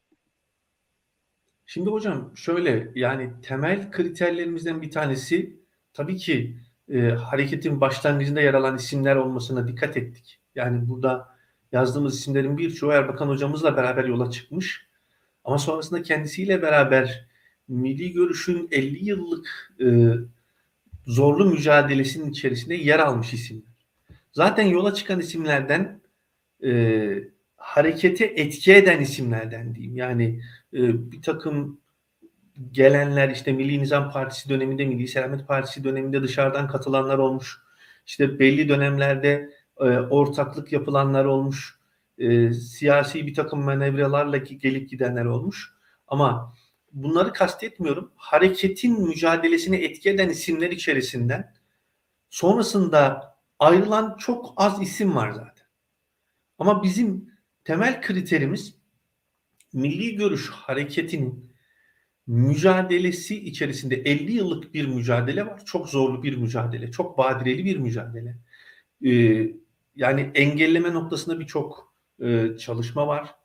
Şimdi 1.66 1.90
hocam 1.90 2.32
şöyle 2.36 2.92
yani 2.96 3.32
temel 3.42 3.92
kriterlerimizden 3.92 4.82
bir 4.82 4.92
tanesi 4.92 5.60
tabii 5.94 6.18
ki 6.18 6.58
e, 6.90 7.00
hareketin 7.10 7.82
başlangıcında 7.82 8.42
yer 8.42 8.54
alan 8.54 8.76
isimler 8.76 9.16
olmasına 9.16 9.68
dikkat 9.68 9.98
ettik. 9.98 10.40
Yani 10.56 10.90
burada 10.90 11.36
yazdığımız 11.72 12.20
isimlerin 12.20 12.58
birçoğu 12.58 12.92
Erbakan 12.92 13.28
hocamızla 13.28 13.78
beraber 13.78 14.06
yola 14.06 14.32
çıkmış. 14.32 14.88
Ama 15.44 15.58
sonrasında 15.58 16.04
kendisiyle 16.04 16.62
beraber 16.62 17.28
milli 17.68 18.12
görüşün 18.12 18.68
50 18.72 19.06
yıllık 19.06 19.74
e, 19.82 20.14
zorlu 21.08 21.46
mücadelesinin 21.46 22.32
içerisinde 22.32 22.76
yer 22.76 23.00
almış 23.00 23.34
isimler. 23.34 23.69
Zaten 24.32 24.64
yola 24.66 24.94
çıkan 24.94 25.20
isimlerden 25.20 26.02
e, 26.64 26.70
harekete 27.58 28.26
etki 28.26 28.74
eden 28.74 29.02
isimlerden 29.02 29.76
diyeyim. 29.76 29.96
Yani 29.96 30.42
e, 30.74 31.12
bir 31.12 31.22
takım 31.22 31.82
gelenler 32.72 33.30
işte 33.30 33.52
Milli 33.52 33.80
Nizam 33.80 34.12
Partisi 34.12 34.50
döneminde, 34.50 34.86
Milli 34.86 35.08
Selamet 35.08 35.48
Partisi 35.48 35.84
döneminde 35.84 36.24
dışarıdan 36.24 36.68
katılanlar 36.68 37.18
olmuş. 37.18 37.58
İşte 38.06 38.40
belli 38.40 38.70
dönemlerde 38.70 39.50
e, 39.78 39.84
ortaklık 39.84 40.72
yapılanlar 40.72 41.26
olmuş. 41.26 41.80
E, 42.18 42.54
siyasi 42.54 43.28
bir 43.28 43.34
takım 43.34 43.62
manevralarla 43.62 44.38
gelip 44.38 44.90
gidenler 44.90 45.26
olmuş. 45.26 45.74
Ama 46.08 46.54
bunları 46.92 47.34
kastetmiyorum. 47.34 48.12
Hareketin 48.16 49.08
mücadelesini 49.08 49.76
etki 49.76 50.10
eden 50.10 50.30
isimler 50.30 50.72
içerisinden 50.72 51.54
sonrasında 52.30 53.29
ayrılan 53.60 54.18
çok 54.18 54.54
az 54.58 54.82
isim 54.82 55.16
var 55.16 55.32
zaten. 55.32 55.66
Ama 56.60 56.84
bizim 56.84 57.32
temel 57.64 58.02
kriterimiz 58.02 58.76
milli 59.74 60.16
görüş 60.16 60.50
hareketinin 60.50 61.54
mücadelesi 62.28 63.46
içerisinde 63.46 63.96
50 63.96 64.32
yıllık 64.32 64.74
bir 64.74 64.88
mücadele 64.88 65.46
var. 65.46 65.66
Çok 65.66 65.90
zorlu 65.90 66.24
bir 66.24 66.38
mücadele, 66.38 66.92
çok 66.92 67.18
badireli 67.18 67.66
bir 67.66 67.78
mücadele. 67.78 68.38
Ee, 69.06 69.52
yani 69.96 70.32
engelleme 70.36 70.94
noktasında 70.94 71.40
birçok 71.40 71.94
e, 72.22 72.58
çalışma 72.58 73.08
var. 73.08 73.36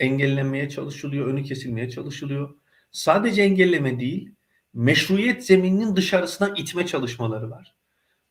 Engellenmeye 0.00 0.68
çalışılıyor, 0.68 1.26
önü 1.26 1.42
kesilmeye 1.44 1.90
çalışılıyor. 1.90 2.54
Sadece 2.90 3.42
engelleme 3.42 4.00
değil, 4.00 4.34
meşruiyet 4.74 5.46
zemininin 5.46 5.96
dışarısına 5.96 6.54
itme 6.56 6.86
çalışmaları 6.86 7.50
var. 7.50 7.74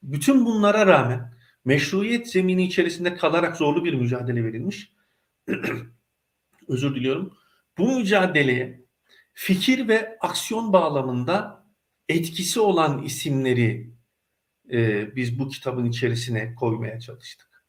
Bütün 0.05 0.45
bunlara 0.45 0.87
rağmen 0.87 1.33
meşruiyet 1.65 2.31
zemini 2.31 2.63
içerisinde 2.63 3.15
kalarak 3.15 3.57
zorlu 3.57 3.85
bir 3.85 3.93
mücadele 3.93 4.43
verilmiş. 4.43 4.91
Özür 6.67 6.95
diliyorum. 6.95 7.37
Bu 7.77 7.97
mücadeleye 7.97 8.85
fikir 9.33 9.87
ve 9.87 10.17
aksiyon 10.21 10.73
bağlamında 10.73 11.65
etkisi 12.09 12.59
olan 12.59 13.03
isimleri 13.03 13.93
e, 14.71 15.15
biz 15.15 15.39
bu 15.39 15.49
kitabın 15.49 15.85
içerisine 15.85 16.55
koymaya 16.55 16.99
çalıştık. 16.99 17.63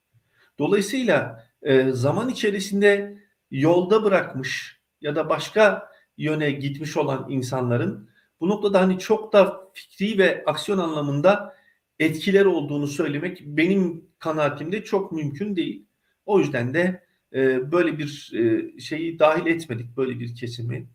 Dolayısıyla 0.58 1.46
e, 1.62 1.90
zaman 1.90 2.28
içerisinde 2.28 3.18
yolda 3.50 4.04
bırakmış 4.04 4.80
ya 5.00 5.16
da 5.16 5.28
başka 5.28 5.90
yöne 6.16 6.50
gitmiş 6.50 6.96
olan 6.96 7.26
insanların 7.30 8.10
bu 8.40 8.48
noktada 8.48 8.80
hani 8.80 8.98
çok 8.98 9.32
da 9.32 9.70
fikri 9.74 10.18
ve 10.18 10.44
aksiyon 10.46 10.78
anlamında 10.78 11.55
etkiler 11.98 12.44
olduğunu 12.44 12.86
söylemek 12.86 13.42
benim 13.46 14.04
kanaatimde 14.18 14.84
çok 14.84 15.12
mümkün 15.12 15.56
değil. 15.56 15.86
O 16.26 16.40
yüzden 16.40 16.74
de 16.74 17.06
e, 17.32 17.72
böyle 17.72 17.98
bir 17.98 18.32
e, 18.34 18.80
şeyi 18.80 19.18
dahil 19.18 19.46
etmedik. 19.46 19.96
Böyle 19.96 20.20
bir 20.20 20.34
kesimi 20.34 20.86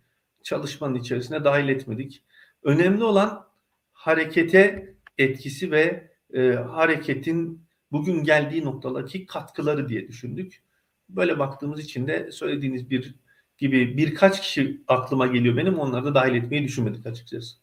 çalışmanın 0.43 0.95
içerisine 0.95 1.43
dahil 1.43 1.69
etmedik. 1.69 2.23
Önemli 2.63 3.03
olan 3.03 3.47
harekete 3.93 4.95
etkisi 5.17 5.71
ve 5.71 6.11
e, 6.33 6.41
hareketin 6.51 7.65
bugün 7.91 8.23
geldiği 8.23 8.65
noktadaki 8.65 9.25
katkıları 9.25 9.89
diye 9.89 10.07
düşündük. 10.07 10.63
Böyle 11.09 11.39
baktığımız 11.39 11.79
için 11.79 12.07
de 12.07 12.31
söylediğiniz 12.31 12.89
bir 12.89 13.15
gibi 13.57 13.97
birkaç 13.97 14.41
kişi 14.41 14.81
aklıma 14.87 15.27
geliyor 15.27 15.57
benim. 15.57 15.79
Onları 15.79 16.05
da 16.05 16.15
dahil 16.15 16.35
etmeyi 16.35 16.63
düşünmedik 16.63 17.05
açıkçası. 17.05 17.57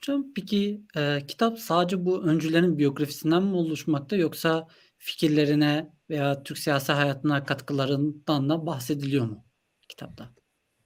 Hocam 0.00 0.24
peki 0.36 0.82
e, 0.96 1.26
kitap 1.28 1.58
sadece 1.58 2.04
bu 2.04 2.22
öncülerin 2.22 2.78
biyografisinden 2.78 3.42
mi 3.42 3.56
oluşmakta 3.56 4.16
yoksa 4.16 4.68
fikirlerine 4.98 5.92
veya 6.10 6.42
Türk 6.42 6.58
siyasi 6.58 6.92
hayatına 6.92 7.44
katkılarından 7.44 8.48
da 8.48 8.66
bahsediliyor 8.66 9.24
mu 9.26 9.44
kitapta? 9.88 10.30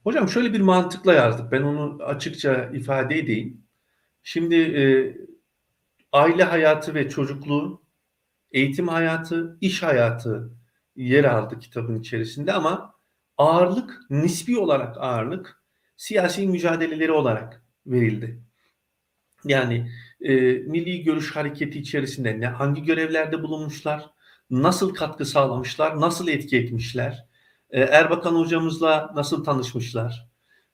Hocam 0.03 0.29
şöyle 0.29 0.53
bir 0.53 0.59
mantıkla 0.59 1.13
yazdık. 1.13 1.51
Ben 1.51 1.61
onu 1.61 2.03
açıkça 2.03 2.71
ifade 2.73 3.19
edeyim. 3.19 3.67
Şimdi 4.23 4.55
e, 4.55 4.83
aile 6.11 6.43
hayatı 6.43 6.93
ve 6.93 7.09
çocukluğu, 7.09 7.83
eğitim 8.51 8.87
hayatı, 8.87 9.57
iş 9.61 9.83
hayatı 9.83 10.51
yer 10.95 11.23
aldı 11.23 11.59
kitabın 11.59 11.99
içerisinde 11.99 12.53
ama 12.53 12.93
ağırlık, 13.37 13.99
nispi 14.09 14.57
olarak 14.57 14.97
ağırlık 14.97 15.63
siyasi 15.97 16.47
mücadeleleri 16.47 17.11
olarak 17.11 17.65
verildi. 17.85 18.44
Yani 19.45 19.91
e, 20.21 20.33
Milli 20.53 21.03
Görüş 21.03 21.35
Hareketi 21.35 21.79
içerisinde 21.79 22.39
ne 22.39 22.47
hangi 22.47 22.83
görevlerde 22.83 23.43
bulunmuşlar, 23.43 24.09
nasıl 24.49 24.93
katkı 24.93 25.25
sağlamışlar, 25.25 26.01
nasıl 26.01 26.27
etki 26.27 26.57
etmişler, 26.57 27.25
e, 27.69 27.81
Erbakan 27.81 28.35
hocamızla 28.35 29.11
nasıl 29.15 29.43
tanışmışlar, 29.43 30.29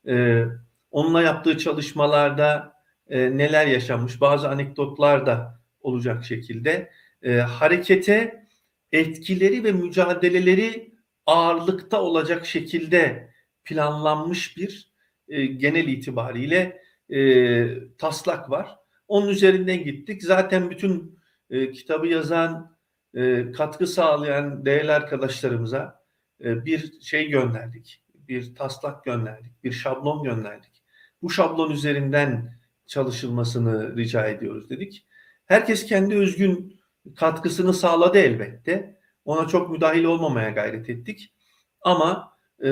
e, 0.07 0.45
onunla 0.91 1.21
yaptığı 1.21 1.57
çalışmalarda 1.57 2.73
e, 3.09 3.37
neler 3.37 3.67
yaşanmış, 3.67 4.21
bazı 4.21 4.49
anekdotlar 4.49 5.25
da 5.25 5.61
olacak 5.81 6.25
şekilde 6.25 6.91
e, 7.23 7.33
harekete 7.37 8.47
etkileri 8.91 9.63
ve 9.63 9.71
mücadeleleri 9.71 10.93
ağırlıkta 11.25 12.01
olacak 12.01 12.45
şekilde 12.45 13.31
planlanmış 13.63 14.57
bir 14.57 14.91
e, 15.27 15.45
genel 15.45 15.87
itibariyle 15.87 16.80
e, 17.11 17.97
taslak 17.97 18.49
var. 18.49 18.77
Onun 19.07 19.27
üzerinden 19.27 19.83
gittik. 19.83 20.23
Zaten 20.23 20.69
bütün 20.69 21.19
e, 21.49 21.71
kitabı 21.71 22.07
yazan, 22.07 22.77
e, 23.13 23.51
katkı 23.51 23.87
sağlayan 23.87 24.65
değerli 24.65 24.91
arkadaşlarımıza 24.91 26.01
e, 26.43 26.65
bir 26.65 27.01
şey 27.01 27.29
gönderdik. 27.29 28.03
Bir 28.13 28.55
taslak 28.55 29.03
gönderdik. 29.03 29.63
Bir 29.63 29.71
şablon 29.71 30.23
gönderdik. 30.23 30.83
Bu 31.21 31.29
şablon 31.29 31.71
üzerinden 31.71 32.53
çalışılmasını 32.85 33.97
rica 33.97 34.27
ediyoruz 34.27 34.69
dedik. 34.69 35.07
Herkes 35.45 35.85
kendi 35.85 36.15
özgün 36.15 36.81
katkısını 37.15 37.73
sağladı 37.73 38.17
elbette. 38.17 38.99
Ona 39.25 39.47
çok 39.47 39.69
müdahil 39.69 40.03
olmamaya 40.03 40.49
gayret 40.49 40.89
ettik. 40.89 41.33
Ama 41.81 42.37
e, 42.63 42.69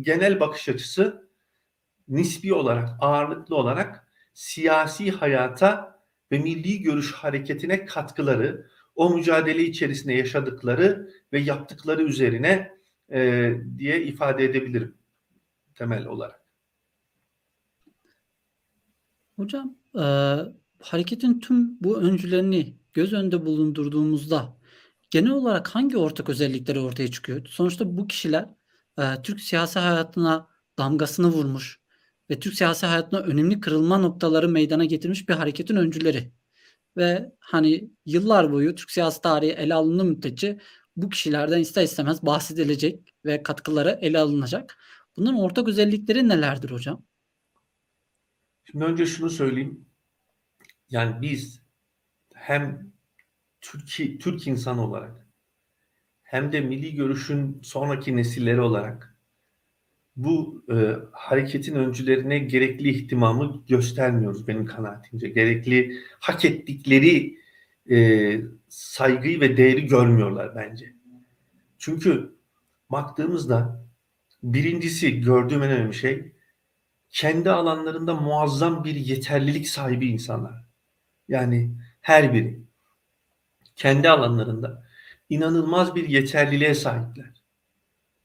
genel 0.00 0.40
bakış 0.40 0.68
açısı 0.68 1.27
nispi 2.08 2.54
olarak, 2.54 2.88
ağırlıklı 3.00 3.56
olarak 3.56 4.08
siyasi 4.34 5.10
hayata 5.10 6.00
ve 6.32 6.38
milli 6.38 6.82
görüş 6.82 7.12
hareketine 7.12 7.84
katkıları, 7.84 8.66
o 8.94 9.14
mücadele 9.14 9.62
içerisinde 9.62 10.12
yaşadıkları 10.12 11.10
ve 11.32 11.40
yaptıkları 11.40 12.02
üzerine 12.02 12.78
e, 13.12 13.52
diye 13.78 14.02
ifade 14.02 14.44
edebilirim 14.44 14.94
temel 15.74 16.06
olarak. 16.06 16.44
Hocam 19.36 19.76
e, 19.94 20.04
hareketin 20.80 21.40
tüm 21.40 21.80
bu 21.80 22.00
öncülerini 22.00 22.76
göz 22.92 23.12
önünde 23.12 23.46
bulundurduğumuzda 23.46 24.56
genel 25.10 25.30
olarak 25.30 25.68
hangi 25.68 25.96
ortak 25.96 26.28
özellikleri 26.28 26.80
ortaya 26.80 27.10
çıkıyor? 27.10 27.46
Sonuçta 27.46 27.96
bu 27.96 28.06
kişiler 28.06 28.54
e, 28.98 29.22
Türk 29.22 29.40
siyasi 29.40 29.78
hayatına 29.78 30.48
damgasını 30.78 31.28
vurmuş 31.28 31.77
ve 32.30 32.40
Türk 32.40 32.54
siyasi 32.54 32.86
hayatına 32.86 33.20
önemli 33.20 33.60
kırılma 33.60 33.98
noktaları 33.98 34.48
meydana 34.48 34.84
getirmiş 34.84 35.28
bir 35.28 35.34
hareketin 35.34 35.76
öncüleri. 35.76 36.32
Ve 36.96 37.32
hani 37.40 37.90
yıllar 38.06 38.52
boyu 38.52 38.74
Türk 38.74 38.90
siyasi 38.90 39.20
tarihi 39.20 39.52
ele 39.52 39.74
alındığı 39.74 40.04
müddetçe 40.04 40.58
bu 40.96 41.08
kişilerden 41.08 41.60
ister 41.60 41.82
istemez 41.82 42.22
bahsedilecek 42.22 43.14
ve 43.24 43.42
katkıları 43.42 43.98
ele 44.02 44.18
alınacak. 44.18 44.78
Bunların 45.16 45.38
ortak 45.40 45.68
özellikleri 45.68 46.28
nelerdir 46.28 46.70
hocam? 46.70 47.04
Şimdi 48.64 48.84
önce 48.84 49.06
şunu 49.06 49.30
söyleyeyim. 49.30 49.86
Yani 50.90 51.22
biz 51.22 51.62
hem 52.34 52.92
Türkiye, 53.60 54.18
Türk 54.18 54.46
insanı 54.46 54.86
olarak 54.86 55.28
hem 56.22 56.52
de 56.52 56.60
milli 56.60 56.94
görüşün 56.94 57.60
sonraki 57.62 58.16
nesilleri 58.16 58.60
olarak 58.60 59.07
bu 60.18 60.64
e, 60.72 60.96
hareketin 61.12 61.74
öncülerine 61.74 62.38
gerekli 62.38 62.88
ihtimamı 62.88 63.62
göstermiyoruz 63.68 64.48
benim 64.48 64.66
kanaatimce. 64.66 65.28
Gerekli 65.28 65.98
hak 66.20 66.44
ettikleri 66.44 67.38
e, 67.90 68.40
saygıyı 68.68 69.40
ve 69.40 69.56
değeri 69.56 69.86
görmüyorlar 69.86 70.56
bence. 70.56 70.94
Çünkü 71.78 72.34
baktığımızda 72.90 73.86
birincisi 74.42 75.20
gördüğüm 75.20 75.62
en 75.62 75.70
önemli 75.70 75.94
şey 75.94 76.32
kendi 77.10 77.50
alanlarında 77.50 78.14
muazzam 78.14 78.84
bir 78.84 78.94
yeterlilik 78.94 79.68
sahibi 79.68 80.08
insanlar. 80.08 80.64
Yani 81.28 81.70
her 82.00 82.34
biri 82.34 82.60
kendi 83.76 84.08
alanlarında 84.08 84.86
inanılmaz 85.28 85.94
bir 85.94 86.08
yeterliliğe 86.08 86.74
sahipler. 86.74 87.37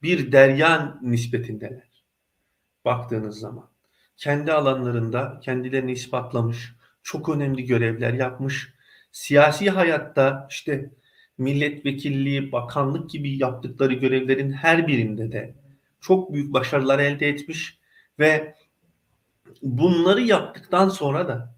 Bir 0.04 0.32
derya 0.32 1.00
nispetindeler. 1.02 2.04
Baktığınız 2.86 3.40
zaman 3.40 3.70
kendi 4.18 4.54
alanlarında 4.54 5.40
kendilerini 5.44 5.92
ispatlamış, 5.92 6.76
çok 7.04 7.30
önemli 7.30 7.66
görevler 7.66 8.14
yapmış. 8.14 8.74
Siyasi 9.12 9.70
hayatta 9.70 10.48
işte 10.50 10.92
milletvekilliği, 11.38 12.52
bakanlık 12.52 13.10
gibi 13.10 13.38
yaptıkları 13.38 13.94
görevlerin 13.94 14.52
her 14.52 14.88
birinde 14.88 15.32
de 15.32 15.56
çok 16.02 16.34
büyük 16.34 16.54
başarılar 16.54 17.00
elde 17.00 17.28
etmiş 17.28 17.80
ve 18.20 18.56
bunları 19.62 20.22
yaptıktan 20.22 20.90
sonra 20.90 21.28
da 21.28 21.56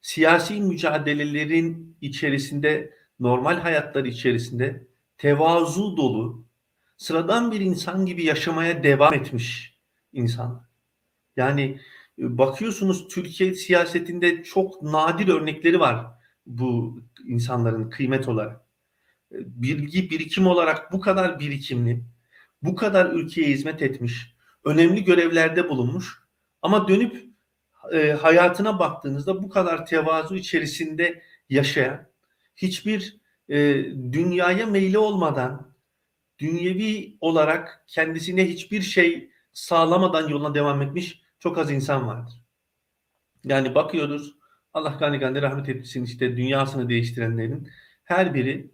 siyasi 0.00 0.60
mücadelelerin 0.60 1.96
içerisinde 2.00 2.94
normal 3.20 3.56
hayatları 3.56 4.08
içerisinde 4.08 4.86
tevazu 5.18 5.96
dolu 5.96 6.45
sıradan 6.96 7.52
bir 7.52 7.60
insan 7.60 8.06
gibi 8.06 8.24
yaşamaya 8.24 8.82
devam 8.82 9.14
etmiş 9.14 9.78
insanlar. 10.12 10.64
Yani 11.36 11.80
e, 12.18 12.38
bakıyorsunuz 12.38 13.08
Türkiye 13.08 13.54
siyasetinde 13.54 14.42
çok 14.42 14.82
nadir 14.82 15.28
örnekleri 15.28 15.80
var 15.80 16.06
bu 16.46 17.00
insanların 17.24 17.90
kıymet 17.90 18.28
olarak. 18.28 18.60
E, 19.32 19.36
bilgi 19.62 20.10
birikim 20.10 20.46
olarak 20.46 20.92
bu 20.92 21.00
kadar 21.00 21.40
birikimli, 21.40 22.04
bu 22.62 22.74
kadar 22.74 23.10
ülkeye 23.12 23.48
hizmet 23.48 23.82
etmiş, 23.82 24.36
önemli 24.64 25.04
görevlerde 25.04 25.68
bulunmuş 25.68 26.22
ama 26.62 26.88
dönüp 26.88 27.26
e, 27.92 28.12
hayatına 28.12 28.78
baktığınızda 28.78 29.42
bu 29.42 29.48
kadar 29.48 29.86
tevazu 29.86 30.36
içerisinde 30.36 31.22
yaşayan, 31.48 32.06
hiçbir 32.56 33.16
e, 33.48 33.56
dünyaya 34.12 34.66
meyli 34.66 34.98
olmadan, 34.98 35.75
dünyevi 36.38 37.16
olarak 37.20 37.84
kendisine 37.86 38.48
hiçbir 38.48 38.82
şey 38.82 39.30
sağlamadan 39.52 40.28
yoluna 40.28 40.54
devam 40.54 40.82
etmiş 40.82 41.22
çok 41.38 41.58
az 41.58 41.70
insan 41.70 42.06
vardır. 42.06 42.34
Yani 43.44 43.74
bakıyoruz 43.74 44.36
Allah 44.72 44.96
gani 45.00 45.18
gani 45.18 45.42
rahmet 45.42 45.68
etsin 45.68 46.04
işte 46.04 46.36
dünyasını 46.36 46.88
değiştirenlerin 46.88 47.68
her 48.04 48.34
biri 48.34 48.70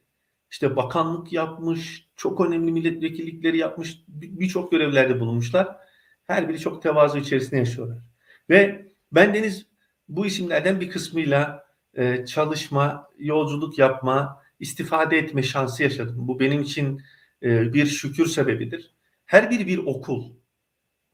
işte 0.50 0.76
bakanlık 0.76 1.32
yapmış, 1.32 2.08
çok 2.16 2.40
önemli 2.40 2.72
milletvekillikleri 2.72 3.58
yapmış, 3.58 4.04
birçok 4.08 4.72
görevlerde 4.72 5.20
bulunmuşlar. 5.20 5.76
Her 6.24 6.48
biri 6.48 6.58
çok 6.58 6.82
tevazu 6.82 7.18
içerisinde 7.18 7.56
yaşıyorlar. 7.56 7.98
Ve 8.50 8.86
ben 9.12 9.34
Deniz 9.34 9.66
bu 10.08 10.26
isimlerden 10.26 10.80
bir 10.80 10.90
kısmıyla 10.90 11.64
e, 11.94 12.26
çalışma, 12.26 13.08
yolculuk 13.18 13.78
yapma, 13.78 14.42
istifade 14.60 15.18
etme 15.18 15.42
şansı 15.42 15.82
yaşadım. 15.82 16.28
Bu 16.28 16.40
benim 16.40 16.62
için 16.62 17.02
bir 17.42 17.86
şükür 17.86 18.26
sebebidir. 18.26 18.94
Her 19.26 19.50
biri 19.50 19.66
bir 19.66 19.78
okul. 19.78 20.32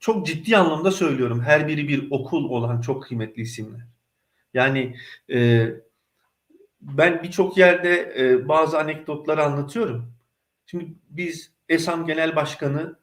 Çok 0.00 0.26
ciddi 0.26 0.56
anlamda 0.56 0.90
söylüyorum. 0.90 1.40
Her 1.40 1.68
biri 1.68 1.88
bir 1.88 2.10
okul 2.10 2.50
olan 2.50 2.80
çok 2.80 3.02
kıymetli 3.02 3.42
isimler. 3.42 3.86
Yani 4.54 4.96
e, 5.30 5.68
ben 6.80 7.22
birçok 7.22 7.58
yerde 7.58 8.14
e, 8.18 8.48
bazı 8.48 8.78
anekdotları 8.78 9.44
anlatıyorum. 9.44 10.12
Şimdi 10.66 10.94
biz 11.10 11.52
ESAM 11.68 12.06
Genel 12.06 12.36
Başkanı 12.36 12.98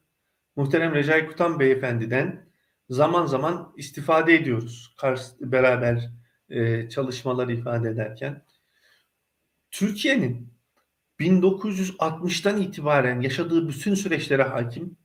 Muhterem 0.56 0.94
Recai 0.94 1.26
Kutan 1.26 1.60
Beyefendi'den 1.60 2.46
zaman 2.90 3.26
zaman 3.26 3.72
istifade 3.76 4.34
ediyoruz. 4.34 4.94
Kars 4.96 5.32
beraber 5.40 6.10
e, 6.50 6.88
çalışmaları 6.88 7.52
ifade 7.52 7.88
ederken. 7.88 8.42
Türkiye'nin 9.70 10.55
1960'tan 11.20 12.62
itibaren 12.62 13.20
yaşadığı 13.20 13.68
bütün 13.68 13.94
süreçlere 13.94 14.42
hakim, 14.42 14.96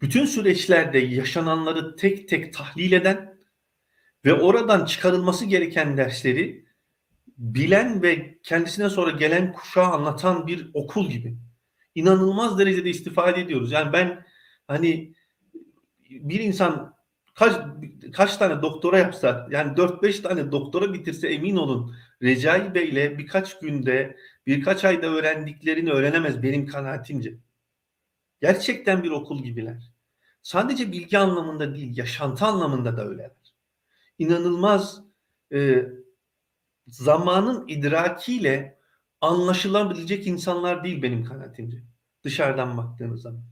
bütün 0.00 0.24
süreçlerde 0.24 0.98
yaşananları 0.98 1.96
tek 1.96 2.28
tek 2.28 2.54
tahlil 2.54 2.92
eden 2.92 3.38
ve 4.24 4.34
oradan 4.34 4.84
çıkarılması 4.84 5.44
gereken 5.44 5.96
dersleri 5.96 6.64
bilen 7.38 8.02
ve 8.02 8.38
kendisine 8.42 8.90
sonra 8.90 9.10
gelen 9.10 9.52
kuşağa 9.52 9.86
anlatan 9.86 10.46
bir 10.46 10.70
okul 10.74 11.10
gibi. 11.10 11.36
İnanılmaz 11.94 12.58
derecede 12.58 12.90
istifade 12.90 13.40
ediyoruz. 13.40 13.72
Yani 13.72 13.92
ben 13.92 14.26
hani 14.68 15.14
bir 16.10 16.40
insan 16.40 16.94
kaç 17.34 17.56
kaç 18.12 18.36
tane 18.36 18.62
doktora 18.62 18.98
yapsa 18.98 19.48
yani 19.50 19.72
4-5 19.72 20.22
tane 20.22 20.52
doktora 20.52 20.92
bitirse 20.92 21.28
emin 21.28 21.56
olun 21.56 21.94
Recai 22.22 22.74
Bey 22.74 22.88
ile 22.88 23.18
birkaç 23.18 23.58
günde 23.58 24.16
birkaç 24.46 24.84
ayda 24.84 25.06
öğrendiklerini 25.06 25.90
öğrenemez 25.90 26.42
benim 26.42 26.66
kanaatimce. 26.66 27.34
Gerçekten 28.40 29.02
bir 29.02 29.10
okul 29.10 29.42
gibiler. 29.42 29.92
Sadece 30.42 30.92
bilgi 30.92 31.18
anlamında 31.18 31.74
değil 31.74 31.96
yaşantı 31.96 32.44
anlamında 32.44 32.96
da 32.96 33.08
öyleler. 33.08 33.30
İnanılmaz 34.18 35.02
e, 35.52 35.86
zamanın 36.86 37.68
idrakiyle 37.68 38.78
anlaşılabilecek 39.20 40.26
insanlar 40.26 40.84
değil 40.84 41.02
benim 41.02 41.24
kanaatimce. 41.24 41.78
Dışarıdan 42.24 42.76
baktığınız 42.76 43.22
zaman. 43.22 43.42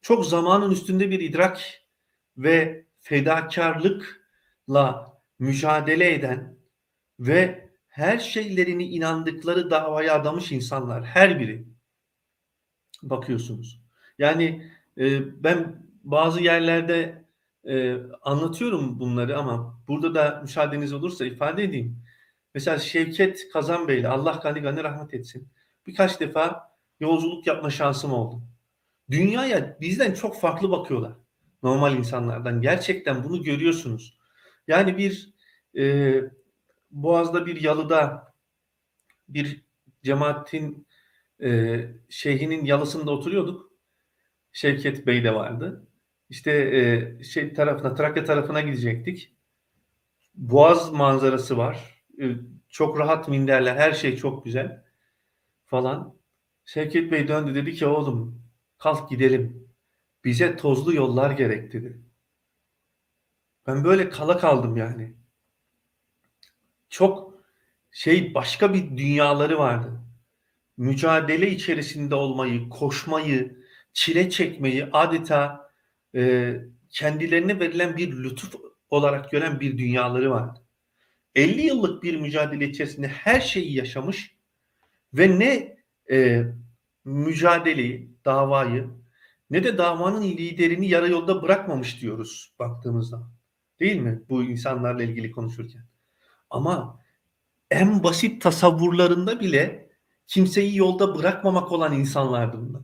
Çok 0.00 0.26
zamanın 0.26 0.70
üstünde 0.70 1.10
bir 1.10 1.20
idrak 1.20 1.60
ve 2.36 2.86
fedakarlıkla 3.00 5.18
mücadele 5.38 6.14
eden 6.14 6.56
ve 7.18 7.69
her 7.90 8.18
şeylerini 8.18 8.84
inandıkları 8.84 9.70
davaya 9.70 10.14
adamış 10.14 10.52
insanlar 10.52 11.04
her 11.04 11.40
biri 11.40 11.66
bakıyorsunuz. 13.02 13.80
Yani 14.18 14.70
e, 14.98 15.20
ben 15.44 15.86
bazı 16.04 16.42
yerlerde 16.42 17.24
e, 17.68 17.96
anlatıyorum 18.22 19.00
bunları 19.00 19.38
ama 19.38 19.82
burada 19.88 20.14
da 20.14 20.40
müsaadeniz 20.42 20.92
olursa 20.92 21.24
ifade 21.24 21.64
edeyim. 21.64 22.02
Mesela 22.54 22.78
Şevket 22.78 23.48
Kazan 23.52 23.88
Bey'le 23.88 24.04
Allah 24.08 24.40
gani 24.42 24.60
gani 24.60 24.84
rahmet 24.84 25.14
etsin. 25.14 25.48
Birkaç 25.86 26.20
defa 26.20 26.70
yolculuk 27.00 27.46
yapma 27.46 27.70
şansım 27.70 28.12
oldu. 28.12 28.42
Dünyaya 29.10 29.76
bizden 29.80 30.14
çok 30.14 30.40
farklı 30.40 30.70
bakıyorlar. 30.70 31.12
Normal 31.62 31.96
insanlardan. 31.96 32.62
Gerçekten 32.62 33.24
bunu 33.24 33.42
görüyorsunuz. 33.42 34.18
Yani 34.68 34.98
bir 34.98 35.34
e, 35.78 36.14
Boğaz'da 36.90 37.46
bir 37.46 37.60
yalıda 37.62 38.34
bir 39.28 39.64
cemaatin 40.02 40.86
e, 41.42 41.80
şeyhinin 42.08 42.64
yalısında 42.64 43.10
oturuyorduk. 43.10 43.70
Şevket 44.52 45.06
Bey 45.06 45.24
de 45.24 45.34
vardı. 45.34 45.88
İşte 46.28 46.52
e, 46.52 47.24
şey 47.24 47.54
tarafına, 47.54 47.94
Trakya 47.94 48.24
tarafına 48.24 48.60
gidecektik. 48.60 49.36
Boğaz 50.34 50.92
manzarası 50.92 51.56
var. 51.58 52.04
E, 52.20 52.36
çok 52.68 52.98
rahat 52.98 53.28
minderler, 53.28 53.76
her 53.76 53.92
şey 53.92 54.16
çok 54.16 54.44
güzel 54.44 54.84
falan. 55.66 56.16
Şevket 56.64 57.12
Bey 57.12 57.28
döndü 57.28 57.54
dedi 57.54 57.74
ki 57.74 57.86
oğlum 57.86 58.42
kalk 58.78 59.10
gidelim. 59.10 59.68
Bize 60.24 60.56
tozlu 60.56 60.94
yollar 60.94 61.30
gerek 61.30 61.72
dedi. 61.72 62.00
Ben 63.66 63.84
böyle 63.84 64.10
kala 64.10 64.38
kaldım 64.38 64.76
yani. 64.76 65.19
Çok 66.90 67.34
şey 67.90 68.34
başka 68.34 68.74
bir 68.74 68.96
dünyaları 68.96 69.58
vardı. 69.58 70.00
Mücadele 70.76 71.50
içerisinde 71.50 72.14
olmayı, 72.14 72.68
koşmayı, 72.68 73.64
çile 73.92 74.30
çekmeyi 74.30 74.84
adeta 74.92 75.70
e, 76.14 76.54
kendilerine 76.90 77.60
verilen 77.60 77.96
bir 77.96 78.12
lütuf 78.24 78.54
olarak 78.88 79.30
gören 79.30 79.60
bir 79.60 79.78
dünyaları 79.78 80.30
vardı. 80.30 80.60
50 81.34 81.62
yıllık 81.62 82.02
bir 82.02 82.16
mücadele 82.16 82.68
içerisinde 82.68 83.08
her 83.08 83.40
şeyi 83.40 83.74
yaşamış 83.74 84.36
ve 85.14 85.38
ne 85.38 85.76
e, 86.10 86.44
mücadeleyi, 87.04 88.10
davayı 88.24 88.90
ne 89.50 89.64
de 89.64 89.78
davanın 89.78 90.22
liderini 90.22 90.88
yarı 90.88 91.10
yolda 91.10 91.42
bırakmamış 91.42 92.00
diyoruz 92.00 92.54
baktığımızda. 92.58 93.30
Değil 93.80 93.96
mi? 93.96 94.22
Bu 94.28 94.42
insanlarla 94.42 95.02
ilgili 95.02 95.30
konuşurken. 95.30 95.89
Ama 96.50 97.00
en 97.70 98.02
basit 98.02 98.42
tasavvurlarında 98.42 99.40
bile 99.40 99.90
kimseyi 100.26 100.76
yolda 100.76 101.18
bırakmamak 101.18 101.72
olan 101.72 101.92
insanlardı 101.92 102.58
bunlar. 102.58 102.82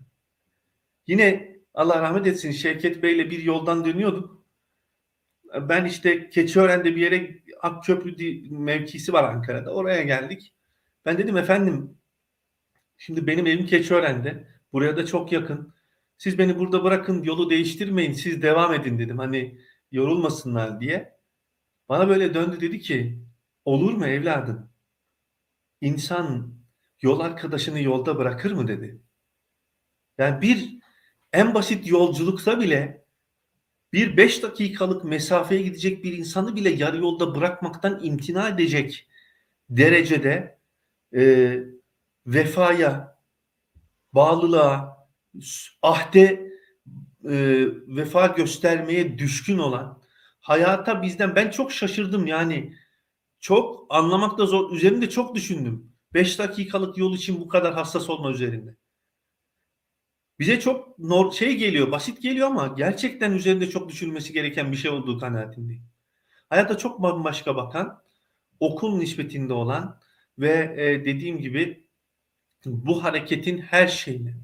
Yine 1.07 1.57
Allah 1.75 2.03
rahmet 2.03 2.27
etsin 2.27 2.51
Şevket 2.51 3.03
Bey'le 3.03 3.31
bir 3.31 3.43
yoldan 3.43 3.85
dönüyorduk. 3.85 4.43
Ben 5.61 5.85
işte 5.85 6.31
Keçiören'de 6.31 6.97
bir 6.97 7.01
yere 7.01 7.43
Akköprü 7.63 8.17
mevkisi 8.51 9.13
var 9.13 9.25
Ankara'da. 9.25 9.75
Oraya 9.75 10.03
geldik. 10.03 10.55
Ben 11.05 11.19
dedim 11.19 11.37
efendim 11.37 11.99
şimdi 12.97 13.27
benim 13.27 13.47
evim 13.47 13.67
Keçiören'de. 13.67 14.49
Buraya 14.73 14.97
da 14.97 15.07
çok 15.07 15.33
yakın. 15.33 15.75
Siz 16.19 16.39
beni 16.39 16.59
burada 16.59 16.85
bırakın 16.85 17.23
yolu 17.23 17.51
değiştirmeyin 17.51 18.13
siz 18.13 18.43
devam 18.43 18.75
edin 18.75 18.99
dedim. 18.99 19.19
Hani 19.19 19.59
yorulmasınlar 19.93 20.81
diye. 20.81 21.17
Bana 21.89 22.09
böyle 22.09 22.35
döndü 22.35 22.61
dedi 22.61 22.81
ki 22.81 23.27
olur 23.67 23.93
mu 23.93 24.07
evladım? 24.07 24.71
İnsan 25.81 26.55
yol 27.03 27.21
arkadaşını 27.21 27.81
yolda 27.81 28.19
bırakır 28.19 28.53
mı 28.53 28.69
dedi. 28.69 29.01
Yani 30.19 30.43
bir 30.43 30.79
en 31.33 31.55
basit 31.55 31.87
yolculukta 31.87 32.61
bile 32.61 33.07
bir 33.93 34.17
beş 34.17 34.43
dakikalık 34.43 35.05
mesafeye 35.05 35.63
gidecek 35.63 36.05
bir 36.05 36.13
insanı 36.19 36.57
bile 36.57 36.71
yarı 36.71 36.97
yolda 36.97 37.35
bırakmaktan 37.35 38.01
imtina 38.03 38.49
edecek 38.49 39.09
derecede 39.71 40.59
e, 41.15 41.57
vefaya, 42.27 43.19
bağlılığa, 44.13 44.97
ahde 45.83 46.53
e, 47.25 47.67
vefa 47.87 48.27
göstermeye 48.27 49.19
düşkün 49.19 49.59
olan 49.59 50.03
hayata 50.41 51.03
bizden 51.03 51.37
ben 51.37 51.51
çok 51.51 51.73
şaşırdım 51.73 52.27
yani 52.27 52.77
çok 53.47 53.87
anlamakta 53.91 54.47
zor 54.47 54.73
üzerinde 54.73 55.11
çok 55.11 55.35
düşündüm. 55.35 55.93
5 56.15 56.39
dakikalık 56.39 56.99
yol 56.99 57.15
için 57.15 57.41
bu 57.41 57.49
kadar 57.49 57.75
hassas 57.75 58.11
olma 58.11 58.31
üzerinde. 58.31 58.77
Bize 60.39 60.61
çok 60.61 60.97
şey 61.35 61.57
geliyor, 61.57 61.91
basit 61.91 62.23
geliyor 62.23 62.49
ama 62.49 62.67
gerçekten 62.67 63.33
üzerinde 63.33 63.71
çok 63.71 63.89
düşünülmesi 63.89 64.33
gereken 64.33 64.73
bir 64.73 64.77
şey 64.77 64.91
olduğu 64.91 65.19
kanaatindeyim. 65.19 65.83
Hayata 66.49 66.79
çok 66.79 67.03
bambaşka 67.03 67.57
bakan, 67.57 68.03
okul 68.61 68.99
nispetinde 68.99 69.53
olan 69.53 70.01
ve 70.39 70.75
e, 70.77 71.05
dediğim 71.05 71.39
gibi 71.39 71.89
bu 72.65 73.05
hareketin 73.05 73.59
her 73.59 73.89
şeyine 73.89 74.35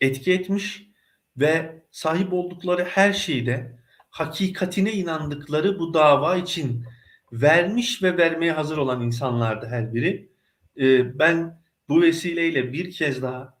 etki 0.00 0.32
etmiş 0.32 0.88
ve 1.36 1.82
sahip 1.90 2.32
oldukları 2.32 2.84
her 2.84 3.12
şeyde 3.12 3.78
hakikatine 4.10 4.92
inandıkları 4.92 5.78
bu 5.78 5.94
dava 5.94 6.36
için 6.36 6.86
vermiş 7.32 8.02
ve 8.02 8.16
vermeye 8.16 8.52
hazır 8.52 8.76
olan 8.76 9.02
insanlardı 9.02 9.66
her 9.66 9.94
biri. 9.94 10.32
E, 10.80 11.18
ben 11.18 11.62
bu 11.88 12.02
vesileyle 12.02 12.72
bir 12.72 12.90
kez 12.90 13.22
daha 13.22 13.58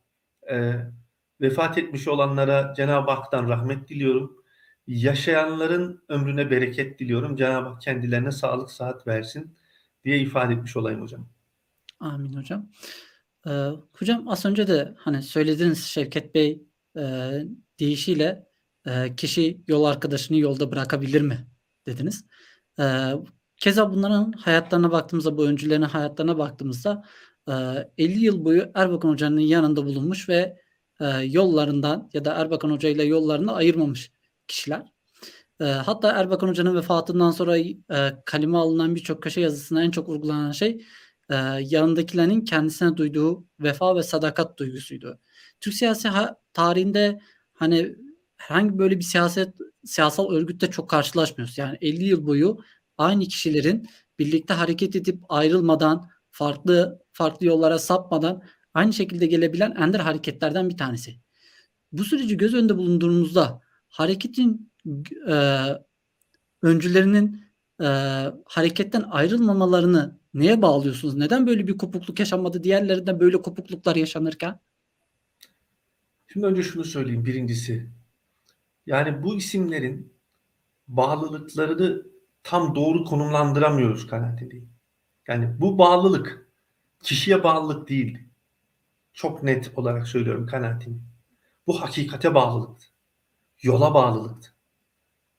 e, 0.50 0.72
vefat 1.40 1.78
etmiş 1.78 2.08
olanlara 2.08 2.74
Cenab-ı 2.76 3.10
Hak'tan 3.10 3.48
rahmet 3.48 3.88
diliyorum. 3.88 4.42
Yaşayanların 4.86 6.04
ömrüne 6.08 6.50
bereket 6.50 6.98
diliyorum. 6.98 7.36
Cenab-ı 7.36 7.68
Hak 7.68 7.82
kendilerine 7.82 8.30
sağlık 8.30 8.70
saat 8.70 9.06
versin 9.06 9.56
diye 10.04 10.18
ifade 10.18 10.54
etmiş 10.54 10.76
olayım 10.76 11.00
hocam. 11.00 11.28
Amin 12.00 12.32
hocam. 12.32 12.70
Ee, 13.46 13.50
hocam 13.92 14.28
az 14.28 14.44
önce 14.44 14.66
de 14.66 14.94
hani 14.98 15.22
söylediniz 15.22 15.84
Şevket 15.84 16.34
Bey 16.34 16.62
e, 16.96 17.02
deyişiyle 17.80 18.46
e, 18.86 19.16
kişi 19.16 19.60
yol 19.68 19.84
arkadaşını 19.84 20.38
yolda 20.38 20.70
bırakabilir 20.70 21.20
mi 21.20 21.46
dediniz. 21.86 22.24
E, 22.78 23.12
keza 23.62 23.92
bunların 23.92 24.32
hayatlarına 24.32 24.90
baktığımızda, 24.90 25.38
bu 25.38 25.46
öncülerin 25.46 25.82
hayatlarına 25.82 26.38
baktığımızda 26.38 27.04
e, 27.48 27.52
50 27.98 28.24
yıl 28.24 28.44
boyu 28.44 28.70
Erbakan 28.74 29.08
Hoca'nın 29.08 29.40
yanında 29.40 29.86
bulunmuş 29.86 30.28
ve 30.28 30.56
e, 31.00 31.06
yollarından 31.06 32.10
ya 32.12 32.24
da 32.24 32.34
Erbakan 32.34 32.70
Hoca 32.70 32.88
ile 32.88 33.04
yollarını 33.04 33.54
ayırmamış 33.54 34.12
kişiler. 34.48 34.92
E, 35.60 35.64
hatta 35.64 36.12
Erbakan 36.12 36.48
Hoca'nın 36.48 36.76
vefatından 36.76 37.30
sonra 37.30 37.58
e, 37.58 37.76
kaleme 38.24 38.58
alınan 38.58 38.94
birçok 38.94 39.22
köşe 39.22 39.40
yazısında 39.40 39.82
en 39.82 39.90
çok 39.90 40.08
vurgulanan 40.08 40.52
şey 40.52 40.84
e, 41.30 41.34
yanındakilerin 41.60 42.40
kendisine 42.40 42.96
duyduğu 42.96 43.44
vefa 43.60 43.96
ve 43.96 44.02
sadakat 44.02 44.58
duygusuydu. 44.58 45.18
Türk 45.60 45.74
siyasi 45.74 46.08
tarihinde 46.52 47.20
hani 47.54 47.96
herhangi 48.36 48.78
böyle 48.78 48.98
bir 48.98 49.04
siyaset 49.04 49.54
siyasal 49.84 50.32
örgütte 50.32 50.70
çok 50.70 50.90
karşılaşmıyoruz. 50.90 51.58
Yani 51.58 51.78
50 51.80 52.04
yıl 52.04 52.26
boyu 52.26 52.58
aynı 53.02 53.24
kişilerin 53.24 53.88
birlikte 54.18 54.54
hareket 54.54 54.96
edip 54.96 55.22
ayrılmadan, 55.28 56.10
farklı 56.30 57.02
farklı 57.12 57.46
yollara 57.46 57.78
sapmadan 57.78 58.42
aynı 58.74 58.92
şekilde 58.92 59.26
gelebilen 59.26 59.70
ender 59.70 60.00
hareketlerden 60.00 60.68
bir 60.68 60.76
tanesi. 60.76 61.16
Bu 61.92 62.04
süreci 62.04 62.36
göz 62.36 62.54
önünde 62.54 62.76
bulundurduğumuzda 62.76 63.60
hareketin 63.88 64.72
e, 65.28 65.66
öncülerinin 66.62 67.44
e, 67.80 67.86
hareketten 68.44 69.02
ayrılmamalarını 69.02 70.18
neye 70.34 70.62
bağlıyorsunuz? 70.62 71.14
Neden 71.14 71.46
böyle 71.46 71.66
bir 71.66 71.78
kopukluk 71.78 72.20
yaşanmadı? 72.20 72.64
Diğerlerinde 72.64 73.20
böyle 73.20 73.42
kopukluklar 73.42 73.96
yaşanırken? 73.96 74.60
Şimdi 76.26 76.46
önce 76.46 76.62
şunu 76.62 76.84
söyleyeyim 76.84 77.24
birincisi. 77.24 77.90
Yani 78.86 79.22
bu 79.22 79.36
isimlerin 79.36 80.12
bağlılıklarını 80.88 82.11
tam 82.42 82.74
doğru 82.74 83.04
konumlandıramıyoruz 83.04 84.06
kanaatindeyim. 84.06 84.72
Yani 85.28 85.60
bu 85.60 85.78
bağlılık 85.78 86.48
kişiye 87.02 87.44
bağlılık 87.44 87.88
değildi. 87.88 88.30
Çok 89.12 89.42
net 89.42 89.78
olarak 89.78 90.08
söylüyorum 90.08 90.46
kanaatim. 90.46 91.04
Bu 91.66 91.82
hakikate 91.82 92.34
bağlılıktı. 92.34 92.86
Yola 93.62 93.94
bağlılıktı. 93.94 94.54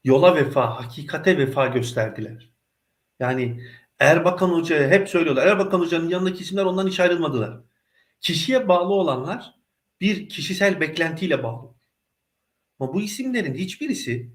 Yola 0.03 0.35
vefa, 0.35 0.77
hakikate 0.77 1.37
vefa 1.37 1.67
gösterdiler. 1.67 2.49
Yani 3.19 3.63
Erbakan 3.99 4.49
Hoca'ya 4.49 4.89
hep 4.89 5.09
söylüyorlar. 5.09 5.47
Erbakan 5.47 5.79
Hoca'nın 5.79 6.09
yanındaki 6.09 6.43
isimler 6.43 6.65
ondan 6.65 6.87
hiç 6.87 6.99
ayrılmadılar. 6.99 7.59
Kişiye 8.21 8.67
bağlı 8.67 8.93
olanlar 8.93 9.55
bir 10.01 10.29
kişisel 10.29 10.79
beklentiyle 10.79 11.43
bağlı. 11.43 11.73
Ama 12.79 12.93
bu 12.93 13.01
isimlerin 13.01 13.53
hiçbirisi 13.53 14.33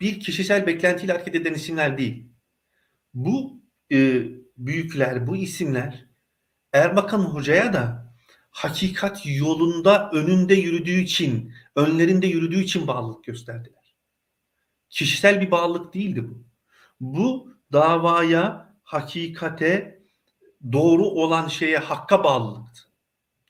bir 0.00 0.20
kişisel 0.20 0.66
beklentiyle 0.66 1.12
hareket 1.12 1.34
eden 1.34 1.54
isimler 1.54 1.98
değil. 1.98 2.26
Bu 3.14 3.60
e, 3.92 4.22
büyükler, 4.56 5.26
bu 5.26 5.36
isimler 5.36 6.06
Erbakan 6.72 7.20
Hoca'ya 7.20 7.72
da 7.72 8.14
hakikat 8.50 9.26
yolunda 9.26 10.10
önünde 10.10 10.54
yürüdüğü 10.54 11.00
için, 11.00 11.54
önlerinde 11.76 12.26
yürüdüğü 12.26 12.60
için 12.60 12.86
bağlılık 12.86 13.24
gösterdiler. 13.24 13.94
Kişisel 14.90 15.40
bir 15.40 15.50
bağlılık 15.50 15.94
değildi 15.94 16.28
bu. 16.28 16.44
Bu 17.00 17.54
davaya, 17.72 18.74
hakikate, 18.82 20.02
doğru 20.72 21.04
olan 21.04 21.48
şeye, 21.48 21.78
hakka 21.78 22.24
bağlılıktı. 22.24 22.80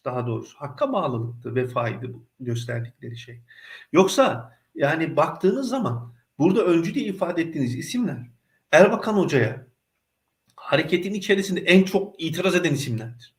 Daha 0.05 0.27
doğrusu 0.27 0.59
hakka 0.59 0.93
bağlılıktı, 0.93 1.55
vefaydı 1.55 2.15
bu 2.15 2.27
gösterdikleri 2.41 3.19
şey. 3.19 3.41
Yoksa 3.93 4.59
yani 4.75 5.17
baktığınız 5.17 5.69
zaman 5.69 6.16
burada 6.39 6.65
öncü 6.65 6.95
diye 6.95 7.05
ifade 7.05 7.43
ettiğiniz 7.43 7.75
isimler 7.75 8.31
Erbakan 8.73 9.15
Hoca'ya 9.15 9.67
hareketin 10.57 11.15
içerisinde 11.15 11.61
en 11.61 11.83
çok 11.83 12.23
itiraz 12.23 12.55
eden 12.55 12.75
isimlerdir. 12.75 13.35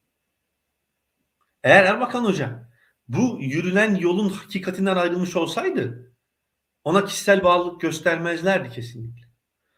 Eğer 1.64 1.84
Erbakan 1.84 2.24
Hoca 2.24 2.70
bu 3.08 3.38
yürülen 3.42 3.96
yolun 3.96 4.30
hakikatinden 4.30 4.96
ayrılmış 4.96 5.36
olsaydı 5.36 6.14
ona 6.84 7.06
kişisel 7.06 7.44
bağlılık 7.44 7.82
göstermezlerdi 7.82 8.70
kesinlikle. 8.70 9.28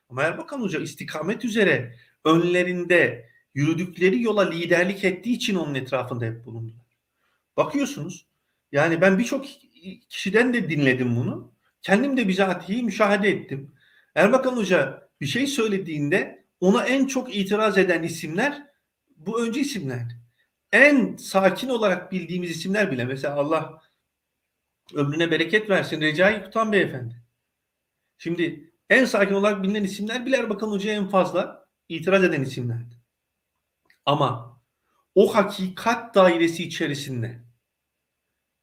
Ama 0.09 0.23
Erbakan 0.23 0.61
Hoca 0.61 0.79
istikamet 0.79 1.45
üzere 1.45 1.95
önlerinde 2.25 3.29
yürüdükleri 3.53 4.21
yola 4.21 4.49
liderlik 4.49 5.03
ettiği 5.03 5.35
için 5.35 5.55
onun 5.55 5.75
etrafında 5.75 6.25
hep 6.25 6.45
bulundular. 6.45 6.85
Bakıyorsunuz 7.57 8.27
yani 8.71 9.01
ben 9.01 9.19
birçok 9.19 9.45
kişiden 10.09 10.53
de 10.53 10.69
dinledim 10.69 11.15
bunu. 11.15 11.53
Kendim 11.81 12.17
de 12.17 12.27
bizatihi 12.27 12.83
müşahede 12.83 13.29
ettim. 13.29 13.75
Erbakan 14.15 14.57
Hoca 14.57 15.09
bir 15.21 15.25
şey 15.25 15.47
söylediğinde 15.47 16.45
ona 16.59 16.85
en 16.85 17.07
çok 17.07 17.35
itiraz 17.35 17.77
eden 17.77 18.03
isimler 18.03 18.67
bu 19.17 19.43
öncü 19.43 19.59
isimlerdi. 19.59 20.13
En 20.71 21.15
sakin 21.15 21.69
olarak 21.69 22.11
bildiğimiz 22.11 22.51
isimler 22.51 22.91
bile 22.91 23.05
mesela 23.05 23.35
Allah 23.35 23.81
ömrüne 24.93 25.31
bereket 25.31 25.69
versin 25.69 26.01
Recai 26.01 26.43
Kutan 26.43 26.71
Beyefendi. 26.71 27.23
Şimdi 28.17 28.73
en 28.89 29.05
sakin 29.05 29.33
olarak 29.33 29.63
bilinen 29.63 29.83
isimler 29.83 30.25
bile 30.25 30.37
Erbakan 30.37 30.67
Hoca'ya 30.67 30.95
en 30.95 31.09
fazla 31.09 31.67
itiraz 31.89 32.23
eden 32.23 32.41
isimlerdi. 32.41 32.95
Ama 34.05 34.61
o 35.15 35.35
hakikat 35.35 36.15
dairesi 36.15 36.63
içerisinde 36.63 37.39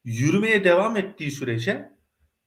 yürümeye 0.05 0.65
devam 0.65 0.97
ettiği 0.97 1.31
sürece 1.31 1.93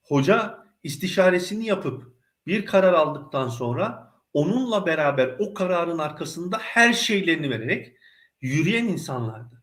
hoca 0.02 0.59
istişaresini 0.82 1.66
yapıp 1.66 2.16
bir 2.46 2.66
karar 2.66 2.92
aldıktan 2.92 3.48
sonra 3.48 4.12
onunla 4.32 4.86
beraber 4.86 5.36
o 5.38 5.54
kararın 5.54 5.98
arkasında 5.98 6.58
her 6.58 6.92
şeylerini 6.92 7.50
vererek 7.50 7.96
yürüyen 8.40 8.84
insanlardı. 8.84 9.62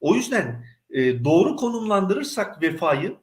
O 0.00 0.14
yüzden 0.14 0.64
e, 0.90 1.24
doğru 1.24 1.56
konumlandırırsak 1.56 2.62
vefayı 2.62 3.16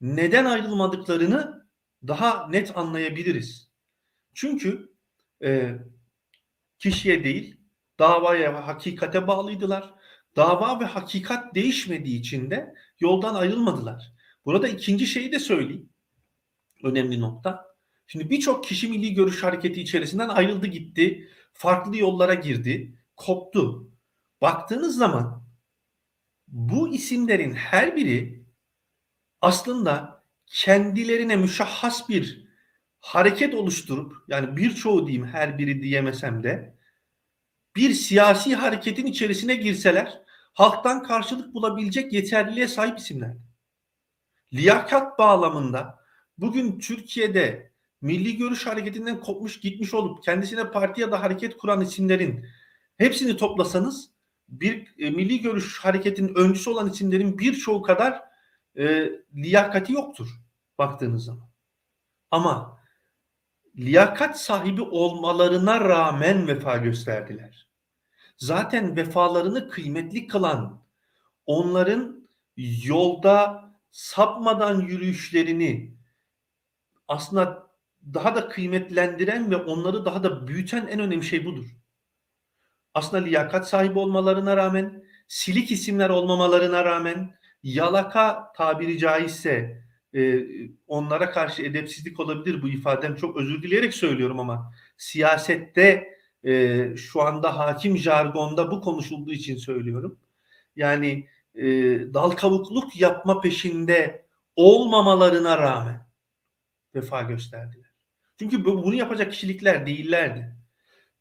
neden 0.00 0.44
ayrılmadıklarını 0.44 1.68
daha 2.06 2.48
net 2.48 2.76
anlayabiliriz. 2.76 3.70
Çünkü 4.34 4.92
e, 5.44 5.74
kişiye 6.78 7.24
değil 7.24 7.60
davaya 7.98 8.54
ve 8.54 8.58
hakikate 8.58 9.26
bağlıydılar. 9.26 9.94
Dava 10.36 10.80
ve 10.80 10.84
hakikat 10.84 11.54
değişmediği 11.54 12.20
için 12.20 12.50
de 12.50 12.74
yoldan 13.00 13.34
ayrılmadılar. 13.34 14.12
Burada 14.44 14.68
ikinci 14.68 15.06
şeyi 15.06 15.32
de 15.32 15.38
söyleyeyim. 15.38 15.90
Önemli 16.82 17.20
nokta. 17.20 17.66
Şimdi 18.06 18.30
birçok 18.30 18.64
kişi 18.64 18.88
milli 18.88 19.14
görüş 19.14 19.42
hareketi 19.42 19.80
içerisinden 19.82 20.28
ayrıldı 20.28 20.66
gitti. 20.66 21.28
Farklı 21.52 21.96
yollara 21.96 22.34
girdi. 22.34 22.98
Koptu. 23.16 23.90
Baktığınız 24.40 24.96
zaman 24.96 25.44
bu 26.48 26.88
isimlerin 26.88 27.52
her 27.52 27.96
biri 27.96 28.44
aslında 29.40 30.24
kendilerine 30.46 31.36
müşahhas 31.36 32.08
bir 32.08 32.48
hareket 33.00 33.54
oluşturup 33.54 34.16
yani 34.28 34.56
birçoğu 34.56 35.06
diyeyim 35.06 35.26
her 35.26 35.58
biri 35.58 35.82
diyemesem 35.82 36.42
de 36.42 36.78
bir 37.76 37.94
siyasi 37.94 38.54
hareketin 38.54 39.06
içerisine 39.06 39.54
girseler 39.54 40.20
halktan 40.52 41.02
karşılık 41.02 41.54
bulabilecek 41.54 42.12
yeterliliğe 42.12 42.68
sahip 42.68 42.98
isimler. 42.98 43.36
Liyakat 44.52 45.18
bağlamında 45.18 45.97
bugün 46.38 46.78
Türkiye'de 46.78 47.72
milli 48.00 48.36
görüş 48.36 48.66
hareketinden 48.66 49.20
kopmuş 49.20 49.60
gitmiş 49.60 49.94
olup 49.94 50.24
kendisine 50.24 50.70
parti 50.70 51.00
ya 51.00 51.12
da 51.12 51.22
hareket 51.22 51.56
kuran 51.56 51.80
isimlerin 51.80 52.46
hepsini 52.96 53.36
toplasanız 53.36 54.10
bir 54.48 54.94
e, 54.98 55.10
milli 55.10 55.40
görüş 55.40 55.78
hareketinin 55.78 56.34
öncüsü 56.34 56.70
olan 56.70 56.90
isimlerin 56.90 57.38
birçoğu 57.38 57.82
kadar 57.82 58.22
e, 58.78 59.12
liyakati 59.34 59.92
yoktur 59.92 60.28
baktığınız 60.78 61.24
zaman. 61.24 61.48
Ama 62.30 62.80
liyakat 63.76 64.40
sahibi 64.40 64.82
olmalarına 64.82 65.80
rağmen 65.80 66.48
vefa 66.48 66.76
gösterdiler. 66.76 67.68
Zaten 68.36 68.96
vefalarını 68.96 69.68
kıymetli 69.68 70.26
kılan 70.26 70.82
onların 71.46 72.28
yolda 72.56 73.64
sapmadan 73.90 74.80
yürüyüşlerini 74.80 75.97
aslında 77.08 77.68
daha 78.14 78.36
da 78.36 78.48
kıymetlendiren 78.48 79.50
ve 79.50 79.56
onları 79.56 80.04
daha 80.04 80.22
da 80.22 80.48
büyüten 80.48 80.86
en 80.86 81.00
önemli 81.00 81.24
şey 81.24 81.44
budur. 81.44 81.66
Aslında 82.94 83.24
liyakat 83.24 83.68
sahibi 83.68 83.98
olmalarına 83.98 84.56
rağmen, 84.56 85.04
silik 85.28 85.70
isimler 85.70 86.10
olmamalarına 86.10 86.84
rağmen, 86.84 87.34
yalaka 87.62 88.52
tabiri 88.56 88.98
caizse 88.98 89.82
e, 90.14 90.46
onlara 90.86 91.30
karşı 91.30 91.62
edepsizlik 91.62 92.20
olabilir 92.20 92.62
bu 92.62 92.68
ifadem 92.68 93.16
çok 93.16 93.36
özür 93.36 93.62
dileyerek 93.62 93.94
söylüyorum 93.94 94.40
ama 94.40 94.72
siyasette 94.96 96.18
e, 96.44 96.84
şu 96.96 97.22
anda 97.22 97.58
hakim 97.58 97.96
jargonda 97.96 98.70
bu 98.70 98.80
konuşulduğu 98.80 99.32
için 99.32 99.56
söylüyorum. 99.56 100.18
Yani 100.76 101.28
e, 101.54 101.64
dal 102.14 102.30
kavukluk 102.30 103.00
yapma 103.00 103.40
peşinde 103.40 104.26
olmamalarına 104.56 105.58
rağmen 105.58 106.07
vefa 106.94 107.22
gösterdiler. 107.22 107.90
Çünkü 108.38 108.64
bunu 108.64 108.94
yapacak 108.94 109.32
kişilikler 109.32 109.86
değillerdi. 109.86 110.56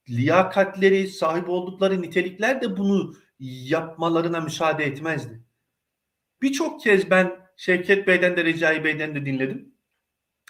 Liyakatleri, 0.10 1.08
sahip 1.08 1.50
oldukları 1.50 2.02
nitelikler 2.02 2.62
de 2.62 2.78
bunu 2.78 3.16
yapmalarına 3.40 4.40
müsaade 4.40 4.86
etmezdi. 4.86 5.44
Birçok 6.42 6.82
kez 6.82 7.10
ben 7.10 7.48
Şevket 7.58 8.08
Bey'den 8.08 8.38
de 8.38 8.46
Recai 8.46 8.84
Bey'den 8.84 9.16
de 9.16 9.26
dinledim. 9.26 9.74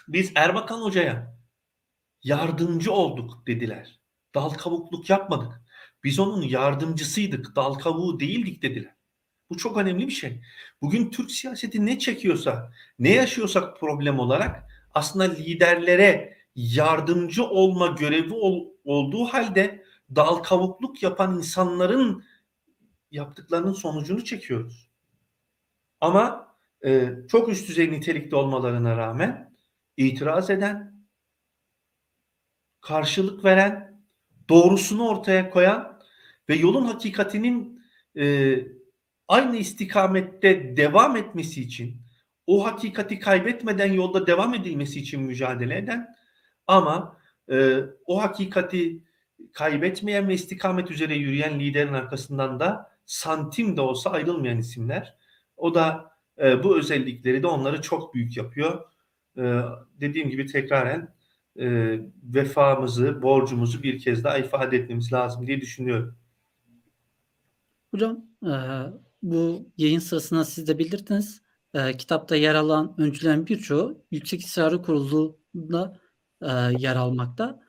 Biz 0.08 0.32
Erbakan 0.34 0.80
Hoca'ya 0.80 1.38
yardımcı 2.22 2.92
olduk 2.92 3.46
dediler. 3.46 4.00
Dal 4.34 4.50
kavukluk 4.50 5.10
yapmadık. 5.10 5.62
Biz 6.04 6.18
onun 6.18 6.42
yardımcısıydık, 6.42 7.56
dal 7.56 7.74
kavuğu 7.74 8.20
değildik 8.20 8.62
dediler. 8.62 8.94
Bu 9.50 9.56
çok 9.56 9.76
önemli 9.76 10.06
bir 10.06 10.12
şey. 10.12 10.42
Bugün 10.82 11.10
Türk 11.10 11.30
siyaseti 11.30 11.86
ne 11.86 11.98
çekiyorsa, 11.98 12.72
ne 12.98 13.12
yaşıyorsak 13.14 13.80
problem 13.80 14.18
olarak 14.18 14.64
aslında 14.94 15.24
liderlere 15.24 16.36
yardımcı 16.54 17.44
olma 17.44 17.86
görevi 17.86 18.32
ol- 18.32 18.66
olduğu 18.84 19.24
halde 19.24 19.84
dal 20.14 20.36
kavukluk 20.36 21.02
yapan 21.02 21.38
insanların 21.38 22.24
yaptıklarının 23.10 23.72
sonucunu 23.72 24.24
çekiyoruz. 24.24 24.90
Ama 26.00 26.54
e, 26.84 27.10
çok 27.28 27.48
üst 27.48 27.68
düzey 27.68 27.90
nitelikte 27.90 28.36
olmalarına 28.36 28.96
rağmen 28.96 29.54
itiraz 29.96 30.50
eden, 30.50 31.04
karşılık 32.80 33.44
veren, 33.44 34.02
doğrusunu 34.48 35.08
ortaya 35.08 35.50
koyan 35.50 36.00
ve 36.48 36.54
yolun 36.54 36.84
hakikatinin 36.84 37.82
e, 38.16 38.58
aynı 39.28 39.56
istikamette 39.56 40.76
devam 40.76 41.16
etmesi 41.16 41.62
için, 41.62 41.96
o 42.48 42.64
hakikati 42.64 43.18
kaybetmeden 43.18 43.92
yolda 43.92 44.26
devam 44.26 44.54
edilmesi 44.54 45.00
için 45.00 45.22
mücadele 45.22 45.78
eden 45.78 46.16
ama 46.66 47.16
e, 47.50 47.80
o 48.06 48.22
hakikati 48.22 49.02
kaybetmeyen 49.52 50.28
ve 50.28 50.34
istikamet 50.34 50.90
üzere 50.90 51.14
yürüyen 51.14 51.60
liderin 51.60 51.92
arkasından 51.92 52.60
da 52.60 52.90
santim 53.06 53.76
de 53.76 53.80
olsa 53.80 54.10
ayrılmayan 54.10 54.58
isimler. 54.58 55.14
O 55.56 55.74
da 55.74 56.10
e, 56.38 56.64
bu 56.64 56.78
özellikleri 56.78 57.42
de 57.42 57.46
onları 57.46 57.82
çok 57.82 58.14
büyük 58.14 58.36
yapıyor. 58.36 58.84
E, 59.36 59.62
dediğim 60.00 60.30
gibi 60.30 60.46
tekraren 60.46 61.14
e, 61.58 61.98
vefamızı, 62.22 63.22
borcumuzu 63.22 63.82
bir 63.82 63.98
kez 63.98 64.24
daha 64.24 64.38
ifade 64.38 64.76
etmemiz 64.76 65.12
lazım 65.12 65.46
diye 65.46 65.60
düşünüyorum. 65.60 66.16
Hocam 67.90 68.24
e, 68.42 68.52
bu 69.22 69.66
yayın 69.76 69.98
sırasında 69.98 70.44
siz 70.44 70.66
de 70.66 70.78
belirttiniz. 70.78 71.47
E, 71.74 71.96
kitapta 71.96 72.36
yer 72.36 72.54
alan 72.54 72.94
öncülerin 72.98 73.46
birçoğu 73.46 74.04
Yüksek 74.10 74.40
İstişare 74.40 74.82
Kurulu'nda 74.82 76.00
e, 76.42 76.48
yer 76.78 76.96
almakta. 76.96 77.60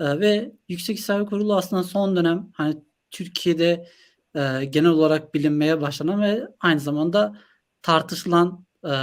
E, 0.00 0.20
ve 0.20 0.52
Yüksek 0.68 0.96
İstişare 0.96 1.24
Kurulu 1.24 1.56
aslında 1.56 1.82
son 1.82 2.16
dönem 2.16 2.50
hani 2.54 2.82
Türkiye'de 3.10 3.88
e, 4.34 4.64
genel 4.64 4.90
olarak 4.90 5.34
bilinmeye 5.34 5.80
başlanan 5.80 6.22
ve 6.22 6.48
aynı 6.60 6.80
zamanda 6.80 7.40
tartışılan 7.82 8.66
e, 8.84 8.94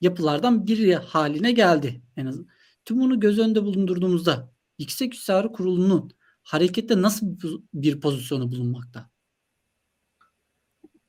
yapılardan 0.00 0.66
biri 0.66 0.94
haline 0.94 1.52
geldi 1.52 2.02
en 2.16 2.26
azından. 2.26 2.48
Tüm 2.84 3.00
bunu 3.00 3.20
göz 3.20 3.38
önünde 3.38 3.64
bulundurduğumuzda 3.64 4.52
Yüksek 4.78 5.14
İstişare 5.14 5.48
Kurulu'nun 5.48 6.10
harekette 6.42 7.02
nasıl 7.02 7.26
bir 7.74 8.00
pozisyonu 8.00 8.52
bulunmakta? 8.52 9.10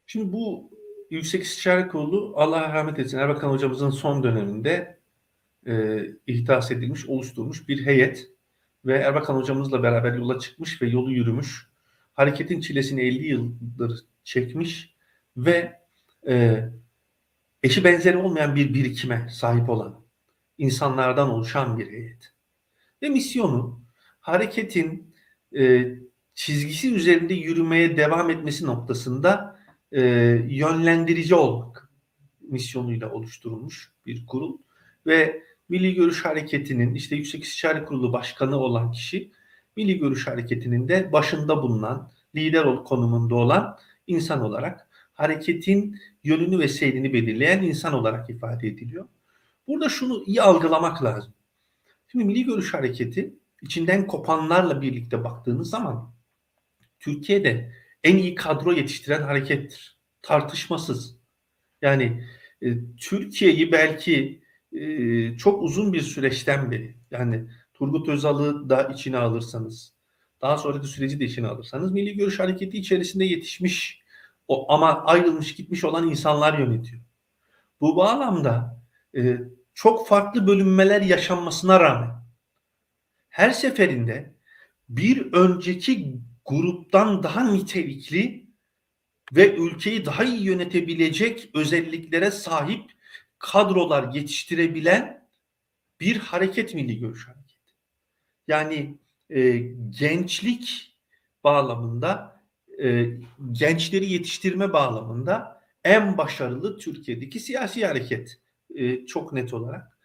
Şimdi 0.05 0.33
bu 0.33 0.71
Yüksek 1.09 1.43
İstişare 1.43 1.87
Kurulu 1.87 2.33
Allah 2.35 2.73
rahmet 2.73 2.99
etsin 2.99 3.17
Erbakan 3.17 3.49
hocamızın 3.49 3.89
son 3.89 4.23
döneminde 4.23 4.99
e, 5.67 6.03
ihdas 6.27 6.71
edilmiş, 6.71 7.05
oluşturmuş 7.05 7.67
bir 7.67 7.85
heyet 7.85 8.29
ve 8.85 8.97
Erbakan 8.97 9.35
hocamızla 9.35 9.83
beraber 9.83 10.13
yola 10.13 10.39
çıkmış 10.39 10.81
ve 10.81 10.87
yolu 10.87 11.11
yürümüş. 11.11 11.69
Hareketin 12.13 12.61
çilesini 12.61 13.01
50 13.01 13.27
yıldır 13.27 13.99
çekmiş 14.23 14.95
ve 15.37 15.79
e, 16.27 16.65
eşi 17.63 17.83
benzeri 17.83 18.17
olmayan 18.17 18.55
bir 18.55 18.73
birikime 18.73 19.27
sahip 19.31 19.69
olan 19.69 20.05
insanlardan 20.57 21.29
oluşan 21.29 21.77
bir 21.77 21.91
heyet. 21.91 22.33
Ve 23.01 23.09
misyonu 23.09 23.81
hareketin 24.19 25.15
e, 25.57 25.87
çizgisi 26.33 26.93
üzerinde 26.95 27.33
yürümeye 27.33 27.97
devam 27.97 28.29
etmesi 28.29 28.65
noktasında 28.65 29.48
e, 29.91 30.01
yönlendirici 30.49 31.35
olmak 31.35 31.89
misyonuyla 32.41 33.11
oluşturulmuş 33.11 33.91
bir 34.05 34.25
kurul 34.25 34.57
ve 35.05 35.43
Milli 35.69 35.93
Görüş 35.93 36.25
Hareketi'nin 36.25 36.95
işte 36.95 37.15
Yüksek 37.15 37.43
İstişare 37.43 37.85
Kurulu 37.85 38.13
Başkanı 38.13 38.57
olan 38.57 38.91
kişi 38.91 39.31
Milli 39.75 39.99
Görüş 39.99 40.27
Hareketi'nin 40.27 40.87
de 40.87 41.11
başında 41.11 41.61
bulunan 41.61 42.11
lider 42.35 42.65
ol- 42.65 42.83
konumunda 42.83 43.35
olan 43.35 43.77
insan 44.07 44.41
olarak 44.41 44.89
hareketin 45.13 45.99
yönünü 46.23 46.59
ve 46.59 46.67
seyrini 46.67 47.13
belirleyen 47.13 47.63
insan 47.63 47.93
olarak 47.93 48.29
ifade 48.29 48.67
ediliyor. 48.67 49.07
Burada 49.67 49.89
şunu 49.89 50.23
iyi 50.25 50.41
algılamak 50.41 51.03
lazım. 51.03 51.33
Şimdi 52.07 52.25
Milli 52.25 52.43
Görüş 52.45 52.73
Hareketi 52.73 53.35
içinden 53.61 54.07
kopanlarla 54.07 54.81
birlikte 54.81 55.23
baktığınız 55.23 55.69
zaman 55.69 56.13
Türkiye'de 56.99 57.73
en 58.03 58.17
iyi 58.17 58.35
kadro 58.35 58.71
yetiştiren 58.71 59.21
harekettir. 59.21 59.97
Tartışmasız. 60.21 61.15
Yani 61.81 62.27
e, 62.61 62.95
Türkiye'yi 62.97 63.71
belki 63.71 64.43
e, 64.71 65.37
çok 65.37 65.63
uzun 65.63 65.93
bir 65.93 66.01
süreçten 66.01 66.71
beri 66.71 66.97
yani 67.11 67.47
Turgut 67.73 68.09
Özal'ı 68.09 68.69
da 68.69 68.83
içine 68.83 69.17
alırsanız 69.17 69.93
daha 70.41 70.57
sonraki 70.57 70.87
süreci 70.87 71.19
de 71.19 71.25
içine 71.25 71.47
alırsanız 71.47 71.91
Milli 71.91 72.17
Görüş 72.17 72.39
Hareketi 72.39 72.77
içerisinde 72.77 73.25
yetişmiş 73.25 74.01
o, 74.47 74.73
ama 74.73 75.03
ayrılmış 75.05 75.55
gitmiş 75.55 75.83
olan 75.83 76.09
insanlar 76.09 76.59
yönetiyor. 76.59 77.01
Bu 77.81 77.95
bağlamda 77.95 78.83
e, 79.17 79.39
çok 79.73 80.07
farklı 80.07 80.47
bölünmeler 80.47 81.01
yaşanmasına 81.01 81.79
rağmen 81.79 82.11
her 83.29 83.49
seferinde 83.49 84.33
bir 84.89 85.33
önceki 85.33 86.19
gruptan 86.49 87.23
daha 87.23 87.51
nitelikli 87.51 88.49
ve 89.33 89.55
ülkeyi 89.55 90.05
daha 90.05 90.23
iyi 90.23 90.43
yönetebilecek 90.43 91.49
özelliklere 91.53 92.31
sahip 92.31 92.91
kadrolar 93.39 94.13
yetiştirebilen 94.13 95.29
bir 95.99 96.17
hareket 96.17 96.73
milli 96.75 96.99
görüş 96.99 97.27
hareketi. 97.27 97.73
Yani 98.47 98.97
e, 99.29 99.57
gençlik 99.89 100.97
bağlamında 101.43 102.41
e, 102.83 103.05
gençleri 103.51 104.11
yetiştirme 104.11 104.73
bağlamında 104.73 105.61
en 105.83 106.17
başarılı 106.17 106.77
Türkiye'deki 106.77 107.39
siyasi 107.39 107.85
hareket 107.85 108.39
e, 108.75 109.05
çok 109.05 109.33
net 109.33 109.53
olarak. 109.53 109.97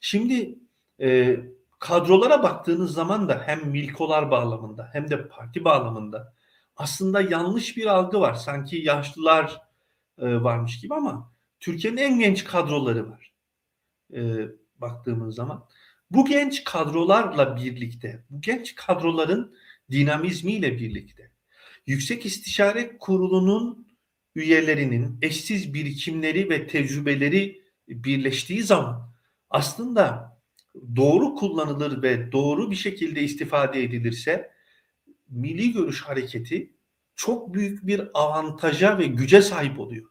Şimdi 0.00 0.58
e, 1.00 1.40
kadrolara 1.82 2.42
baktığınız 2.42 2.94
zaman 2.94 3.28
da 3.28 3.42
hem 3.46 3.68
milkolar 3.68 4.30
bağlamında 4.30 4.90
hem 4.92 5.10
de 5.10 5.28
parti 5.28 5.64
bağlamında 5.64 6.34
aslında 6.76 7.20
yanlış 7.20 7.76
bir 7.76 7.86
algı 7.86 8.20
var. 8.20 8.34
Sanki 8.34 8.76
yaşlılar 8.76 9.60
e, 10.18 10.42
varmış 10.42 10.80
gibi 10.80 10.94
ama 10.94 11.32
Türkiye'nin 11.60 11.96
en 11.96 12.18
genç 12.18 12.44
kadroları 12.44 13.10
var. 13.10 13.32
E, 14.14 14.20
baktığımız 14.78 15.34
zaman. 15.34 15.64
Bu 16.10 16.24
genç 16.24 16.64
kadrolarla 16.64 17.56
birlikte, 17.56 18.24
bu 18.30 18.40
genç 18.40 18.74
kadroların 18.74 19.54
dinamizmiyle 19.90 20.78
birlikte 20.78 21.30
Yüksek 21.86 22.26
İstişare 22.26 22.98
Kurulu'nun 22.98 23.88
üyelerinin 24.34 25.18
eşsiz 25.22 25.74
birikimleri 25.74 26.50
ve 26.50 26.66
tecrübeleri 26.66 27.62
birleştiği 27.88 28.62
zaman 28.62 29.12
aslında 29.50 30.31
doğru 30.96 31.34
kullanılır 31.34 32.02
ve 32.02 32.32
doğru 32.32 32.70
bir 32.70 32.76
şekilde 32.76 33.22
istifade 33.22 33.82
edilirse 33.82 34.50
Milli 35.28 35.72
Görüş 35.72 36.02
Hareketi 36.02 36.72
çok 37.14 37.54
büyük 37.54 37.86
bir 37.86 38.08
avantaja 38.14 38.98
ve 38.98 39.06
güce 39.06 39.42
sahip 39.42 39.80
oluyor. 39.80 40.10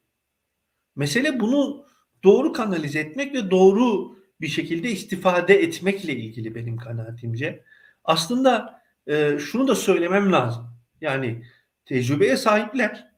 Mesele 0.95 1.39
bunu 1.39 1.85
doğru 2.23 2.53
kanalize 2.53 2.99
etmek 2.99 3.33
ve 3.33 3.51
doğru 3.51 4.17
bir 4.41 4.47
şekilde 4.47 4.91
istifade 4.91 5.61
etmekle 5.63 6.15
ilgili 6.15 6.55
benim 6.55 6.77
kanaatimce. 6.77 7.63
Aslında 8.03 8.81
e, 9.07 9.39
şunu 9.39 9.67
da 9.67 9.75
söylemem 9.75 10.31
lazım. 10.31 10.71
Yani 11.01 11.45
tecrübeye 11.85 12.37
sahipler, 12.37 13.11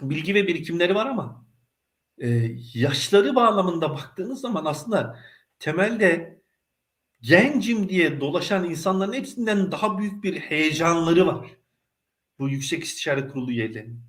bilgi 0.00 0.34
ve 0.34 0.46
birikimleri 0.46 0.94
var 0.94 1.06
ama 1.06 1.46
e, 2.18 2.50
yaşları 2.74 3.34
bağlamında 3.34 3.90
baktığınız 3.90 4.40
zaman 4.40 4.64
aslında 4.64 5.18
temelde 5.58 6.37
gencim 7.20 7.88
diye 7.88 8.20
dolaşan 8.20 8.70
insanların 8.70 9.12
hepsinden 9.12 9.72
daha 9.72 9.98
büyük 9.98 10.24
bir 10.24 10.40
heyecanları 10.40 11.26
var. 11.26 11.46
Bu 12.38 12.48
Yüksek 12.48 12.84
İstişare 12.84 13.28
Kurulu 13.28 13.50
üyelerinin. 13.50 14.00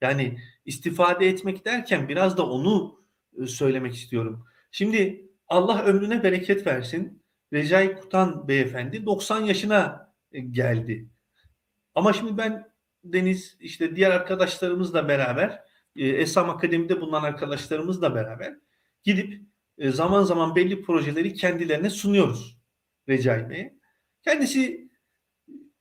Yani 0.00 0.38
istifade 0.64 1.28
etmek 1.28 1.64
derken 1.64 2.08
biraz 2.08 2.36
da 2.36 2.46
onu 2.46 3.00
e, 3.38 3.46
söylemek 3.46 3.94
istiyorum. 3.94 4.44
Şimdi 4.70 5.28
Allah 5.48 5.82
ömrüne 5.84 6.22
bereket 6.22 6.66
versin. 6.66 7.22
Recai 7.52 7.96
Kutan 7.96 8.48
beyefendi 8.48 9.06
90 9.06 9.40
yaşına 9.40 10.12
e, 10.32 10.40
geldi. 10.40 11.08
Ama 11.94 12.12
şimdi 12.12 12.38
ben 12.38 12.72
Deniz 13.04 13.56
işte 13.60 13.96
diğer 13.96 14.10
arkadaşlarımızla 14.10 15.08
beraber 15.08 15.62
e, 15.96 16.08
Esam 16.08 16.50
Akademi'de 16.50 17.00
bulunan 17.00 17.22
arkadaşlarımızla 17.22 18.14
beraber 18.14 18.56
gidip 19.04 19.42
e, 19.78 19.90
zaman 19.90 20.22
zaman 20.22 20.56
belli 20.56 20.82
projeleri 20.82 21.34
kendilerine 21.34 21.90
sunuyoruz 21.90 22.58
Recai 23.08 23.50
Bey'e. 23.50 23.78
Kendisi 24.24 24.88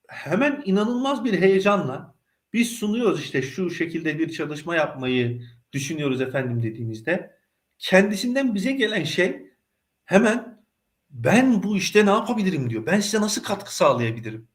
hemen 0.08 0.62
inanılmaz 0.66 1.26
bir 1.26 1.42
heyecanla 1.42 2.16
biz 2.54 2.72
sunuyoruz 2.72 3.22
işte 3.22 3.42
şu 3.42 3.70
şekilde 3.70 4.20
bir 4.20 4.32
çalışma 4.32 4.76
yapmayı 4.76 5.42
düşünüyoruz 5.72 6.22
efendim 6.22 6.64
dediğimizde 6.64 7.36
kendisinden 7.78 8.56
bize 8.56 8.72
gelen 8.72 9.04
şey 9.04 9.52
hemen 10.06 10.64
ben 11.10 11.64
bu 11.64 11.78
işte 11.78 12.06
ne 12.06 12.10
yapabilirim 12.10 12.70
diyor. 12.70 12.86
Ben 12.86 13.00
size 13.00 13.22
nasıl 13.22 13.44
katkı 13.44 13.76
sağlayabilirim? 13.76 14.48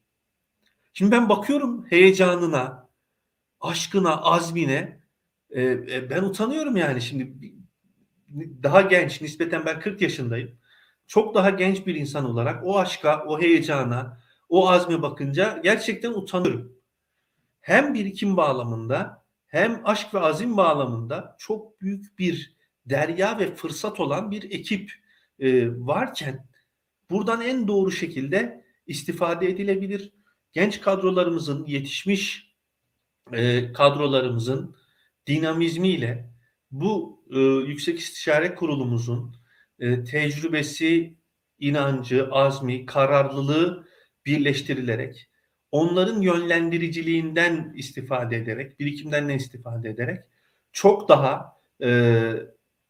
Şimdi 0.93 1.11
ben 1.11 1.29
bakıyorum 1.29 1.85
heyecanına, 1.89 2.89
aşkına, 3.59 4.17
azmine. 4.21 4.99
E, 5.49 5.63
e, 5.63 6.09
ben 6.09 6.23
utanıyorum 6.23 6.77
yani 6.77 7.01
şimdi 7.01 7.51
daha 8.63 8.81
genç, 8.81 9.21
nispeten 9.21 9.65
ben 9.65 9.79
40 9.79 10.01
yaşındayım. 10.01 10.51
Çok 11.07 11.35
daha 11.35 11.49
genç 11.49 11.87
bir 11.87 11.95
insan 11.95 12.25
olarak 12.25 12.63
o 12.65 12.79
aşka, 12.79 13.25
o 13.27 13.41
heyecana, 13.41 14.19
o 14.49 14.69
azme 14.69 15.01
bakınca 15.01 15.59
gerçekten 15.63 16.11
utanıyorum. 16.11 16.77
Hem 17.61 17.93
birikim 17.93 18.37
bağlamında 18.37 19.23
hem 19.47 19.81
aşk 19.85 20.13
ve 20.13 20.19
azim 20.19 20.57
bağlamında 20.57 21.35
çok 21.39 21.81
büyük 21.81 22.19
bir 22.19 22.57
derya 22.85 23.39
ve 23.39 23.55
fırsat 23.55 23.99
olan 23.99 24.31
bir 24.31 24.51
ekip 24.51 24.91
e, 25.39 25.69
varken 25.69 26.47
buradan 27.09 27.41
en 27.41 27.67
doğru 27.67 27.91
şekilde 27.91 28.65
istifade 28.87 29.49
edilebilir. 29.49 30.11
Genç 30.53 30.81
kadrolarımızın, 30.81 31.65
yetişmiş 31.65 32.53
e, 33.33 33.73
kadrolarımızın 33.73 34.75
dinamizmiyle 35.27 36.36
bu 36.71 37.23
e, 37.31 37.39
Yüksek 37.39 37.99
İstişare 37.99 38.55
Kurulumuzun 38.55 39.35
e, 39.79 40.03
tecrübesi, 40.03 41.15
inancı, 41.59 42.27
azmi, 42.31 42.85
kararlılığı 42.85 43.87
birleştirilerek 44.25 45.29
onların 45.71 46.21
yönlendiriciliğinden 46.21 47.73
istifade 47.75 48.37
ederek, 48.37 48.79
birikimden 48.79 49.29
istifade 49.29 49.89
ederek 49.89 50.19
çok 50.71 51.09
daha 51.09 51.57
e, 51.83 52.31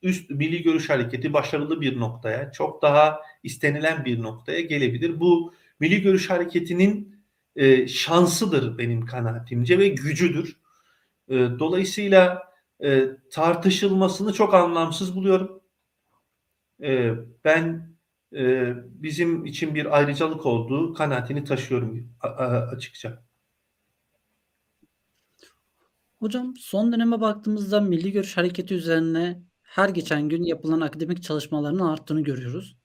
üst 0.01 0.30
milli 0.30 0.61
görüş 0.61 0.89
hareketi 0.89 1.34
başarılı 1.34 1.82
bir 1.82 1.99
noktaya, 1.99 2.51
çok 2.51 2.82
daha 2.82 3.21
istenilen 3.43 4.05
bir 4.05 4.21
noktaya 4.21 4.61
gelebilir. 4.61 5.19
Bu 5.19 5.53
milli 5.80 6.01
görüş 6.01 6.30
hareketinin 6.30 7.23
e, 7.55 7.88
şansıdır 7.88 8.78
benim 8.78 9.05
kanaatimce 9.05 9.80
ve 9.80 9.88
gücüdür. 9.88 10.57
E, 11.30 11.36
dolayısıyla 11.36 12.43
e, 12.84 13.09
tartışılmasını 13.32 14.34
çok 14.34 14.53
anlamsız 14.53 15.15
buluyorum. 15.15 15.61
E, 16.84 17.11
ben 17.43 17.95
e, 18.36 18.73
bizim 18.86 19.45
için 19.45 19.75
bir 19.75 19.97
ayrıcalık 19.97 20.45
olduğu 20.45 20.93
kanaatini 20.93 21.43
taşıyorum 21.43 22.13
açıkça. 22.71 23.23
Hocam 26.19 26.53
son 26.57 26.91
döneme 26.91 27.21
baktığımızda 27.21 27.82
milli 27.82 28.11
görüş 28.11 28.38
hareketi 28.38 28.73
üzerine 28.73 29.41
her 29.61 29.89
geçen 29.89 30.30
gün 30.30 30.43
yapılan 30.43 30.82
akademik 30.82 31.23
çalışmaların 31.23 31.80
arttığını 31.80 32.21
görüyoruz. 32.21 32.78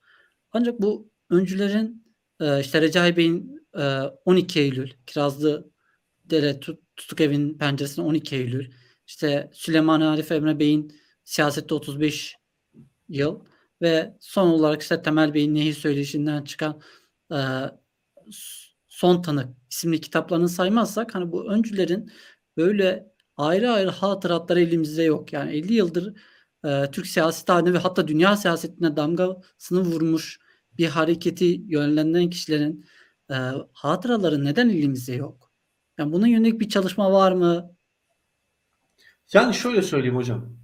Ancak 0.53 0.81
bu 0.83 1.11
öncülerin 1.31 2.17
e, 2.41 2.61
işte 2.61 2.81
Recai 2.83 3.17
Bey'in 3.17 3.69
e, 3.79 3.83
12 4.25 4.61
Eylül, 4.61 4.91
Kirazlı 5.07 5.71
Dere 6.25 6.61
Tutuk 6.97 7.21
Evin 7.21 7.59
penceresine 7.59 8.05
12 8.05 8.37
Eylül, 8.37 8.73
işte 9.13 9.51
Süleyman 9.53 10.01
Arif 10.01 10.33
Emre 10.33 10.59
Bey'in 10.59 10.93
siyasette 11.25 11.75
35 11.75 12.37
yıl 13.09 13.45
ve 13.83 14.17
son 14.21 14.49
olarak 14.49 14.83
işte 14.83 15.03
Temel 15.03 15.35
Bey'in 15.35 15.55
Nehi 15.55 15.75
Söyleşinden 15.75 16.45
çıkan 16.45 16.81
e, 17.33 17.39
Son 18.89 19.23
Tanık 19.23 19.57
isimli 19.71 20.01
kitaplarını 20.01 20.49
saymazsak 20.49 21.15
hani 21.15 21.33
bu 21.33 21.53
öncülerin 21.53 22.13
böyle 22.57 23.13
ayrı 23.37 23.71
ayrı 23.71 23.91
hatıratları 23.91 24.61
elimizde 24.61 25.03
yok. 25.03 25.33
Yani 25.33 25.53
50 25.53 25.75
yıldır 25.75 26.15
e, 26.65 26.91
Türk 26.93 27.07
siyasi 27.07 27.45
tarihine 27.45 27.75
ve 27.75 27.79
hatta 27.79 28.09
dünya 28.09 28.37
siyasetine 28.37 28.97
damgasını 28.97 29.81
vurmuş 29.81 30.41
bir 30.79 30.87
hareketi 30.87 31.63
yönlendiren 31.67 32.31
kişilerin 32.31 32.87
e, 33.31 33.35
hatıraları 33.73 34.45
neden 34.45 34.69
elimizde 34.69 35.13
yok? 35.15 35.53
Yani 35.99 36.13
buna 36.13 36.29
yönelik 36.29 36.61
bir 36.61 36.69
çalışma 36.69 37.13
var 37.13 37.33
mı? 37.33 37.77
Yani 39.35 39.55
şöyle 39.55 39.83
söyleyeyim 39.83 40.17
hocam. 40.17 40.57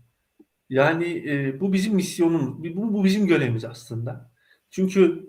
Yani 0.68 1.24
e, 1.28 1.60
bu 1.60 1.72
bizim 1.72 1.94
misyonun, 1.94 2.64
bu, 2.64 2.94
bu 2.94 3.04
bizim 3.04 3.26
görevimiz 3.26 3.64
aslında. 3.64 4.30
Çünkü 4.70 5.28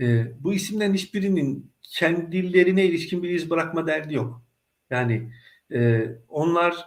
e, 0.00 0.32
bu 0.44 0.54
isimlerin 0.54 0.94
hiçbirinin 0.94 1.72
kendilerine 1.82 2.84
ilişkin 2.84 3.22
bir 3.22 3.30
iz 3.30 3.50
bırakma 3.50 3.86
derdi 3.86 4.14
yok. 4.14 4.42
Yani 4.90 5.32
e, 5.72 6.08
onlar 6.28 6.84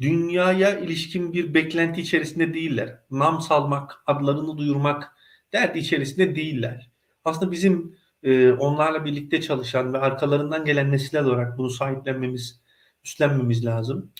dünyaya 0.00 0.78
ilişkin 0.78 1.32
bir 1.32 1.54
beklenti 1.54 2.00
içerisinde 2.00 2.54
değiller. 2.54 2.98
Nam 3.10 3.40
salmak, 3.40 4.02
adlarını 4.06 4.58
duyurmak 4.58 5.16
derdi 5.52 5.78
içerisinde 5.78 6.36
değiller. 6.36 6.90
Aslında 7.24 7.52
bizim 7.52 7.96
e, 8.22 8.52
onlarla 8.52 9.04
birlikte 9.04 9.40
çalışan 9.40 9.92
ve 9.92 9.98
arkalarından 9.98 10.64
gelen 10.64 10.92
nesiller 10.92 11.22
olarak 11.22 11.58
bunu 11.58 11.70
sahiplenmemiz, 11.70 12.60
üstlenmemiz 13.04 13.64
lazım. 13.64 14.12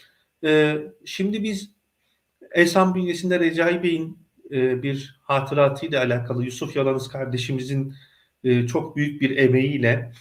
E, 0.44 0.78
şimdi 1.04 1.42
biz 1.42 1.70
Esan 2.50 2.94
bünyesinde 2.94 3.40
Recai 3.40 3.82
Bey'in 3.82 4.18
e, 4.50 4.82
bir 4.82 5.20
hatıratıyla 5.22 6.00
alakalı 6.00 6.44
Yusuf 6.44 6.76
Yalanız 6.76 7.08
kardeşimizin 7.08 7.94
e, 8.44 8.66
çok 8.66 8.96
büyük 8.96 9.20
bir 9.20 9.36
emeğiyle 9.36 10.12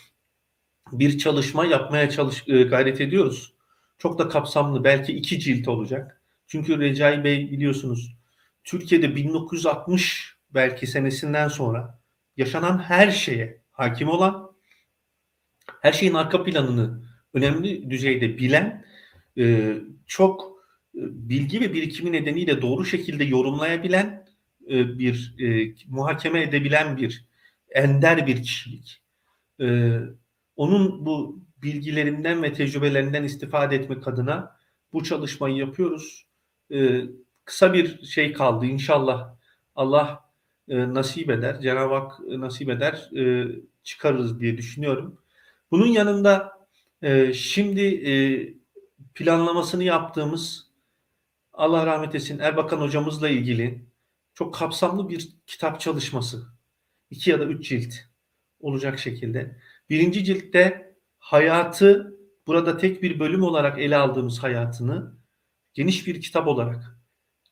bir 0.91 1.17
çalışma 1.17 1.65
yapmaya 1.65 2.09
çalış 2.09 2.43
e, 2.47 2.63
gayret 2.63 3.01
ediyoruz. 3.01 3.53
Çok 3.97 4.19
da 4.19 4.29
kapsamlı 4.29 4.83
belki 4.83 5.13
iki 5.13 5.39
cilt 5.39 5.67
olacak. 5.67 6.21
Çünkü 6.47 6.79
Recai 6.79 7.23
Bey 7.23 7.51
biliyorsunuz 7.51 8.15
Türkiye'de 8.63 9.15
1960 9.15 10.35
belki 10.49 10.87
senesinden 10.87 11.47
sonra 11.47 11.99
yaşanan 12.37 12.79
her 12.79 13.11
şeye 13.11 13.61
hakim 13.71 14.09
olan, 14.09 14.51
her 15.81 15.93
şeyin 15.93 16.13
arka 16.13 16.43
planını 16.43 17.03
önemli 17.33 17.89
düzeyde 17.89 18.37
bilen, 18.37 18.85
e, 19.37 19.77
çok 20.07 20.61
e, 20.95 20.99
bilgi 21.29 21.61
ve 21.61 21.73
birikimi 21.73 22.11
nedeniyle 22.11 22.61
doğru 22.61 22.85
şekilde 22.85 23.23
yorumlayabilen 23.23 24.27
e, 24.69 24.99
bir 24.99 25.35
e, 25.39 25.73
muhakeme 25.87 26.41
edebilen 26.41 26.97
bir 26.97 27.25
ender 27.69 28.27
bir 28.27 28.43
kişilik. 28.43 29.01
E, 29.61 29.97
onun 30.55 31.05
bu 31.05 31.45
bilgilerinden 31.63 32.43
ve 32.43 32.53
tecrübelerinden 32.53 33.23
istifade 33.23 33.75
etmek 33.75 34.07
adına 34.07 34.55
bu 34.93 35.03
çalışmayı 35.03 35.55
yapıyoruz. 35.55 36.25
E, 36.73 37.01
kısa 37.45 37.73
bir 37.73 38.05
şey 38.05 38.33
kaldı. 38.33 38.65
İnşallah 38.65 39.35
Allah 39.75 40.31
e, 40.69 40.93
nasip 40.93 41.29
eder, 41.29 41.61
Cenab-ı 41.61 41.93
Hak 41.93 42.11
e, 42.29 42.39
nasip 42.39 42.69
eder, 42.69 43.09
e, 43.17 43.47
çıkarırız 43.83 44.39
diye 44.39 44.57
düşünüyorum. 44.57 45.17
Bunun 45.71 45.87
yanında 45.87 46.51
e, 47.01 47.33
şimdi 47.33 47.81
e, 47.81 48.13
planlamasını 49.15 49.83
yaptığımız 49.83 50.71
Allah 51.53 51.85
rahmet 51.85 52.15
etsin 52.15 52.39
Erbakan 52.39 52.81
hocamızla 52.81 53.29
ilgili 53.29 53.85
çok 54.33 54.53
kapsamlı 54.55 55.09
bir 55.09 55.29
kitap 55.47 55.79
çalışması. 55.79 56.47
iki 57.09 57.29
ya 57.29 57.39
da 57.39 57.45
üç 57.45 57.69
cilt 57.69 57.93
olacak 58.59 58.99
şekilde. 58.99 59.57
Birinci 59.89 60.23
ciltte 60.23 60.95
hayatı 61.19 62.17
burada 62.47 62.77
tek 62.77 63.03
bir 63.03 63.19
bölüm 63.19 63.43
olarak 63.43 63.79
ele 63.79 63.97
aldığımız 63.97 64.43
hayatını 64.43 65.15
geniş 65.73 66.07
bir 66.07 66.21
kitap 66.21 66.47
olarak 66.47 66.97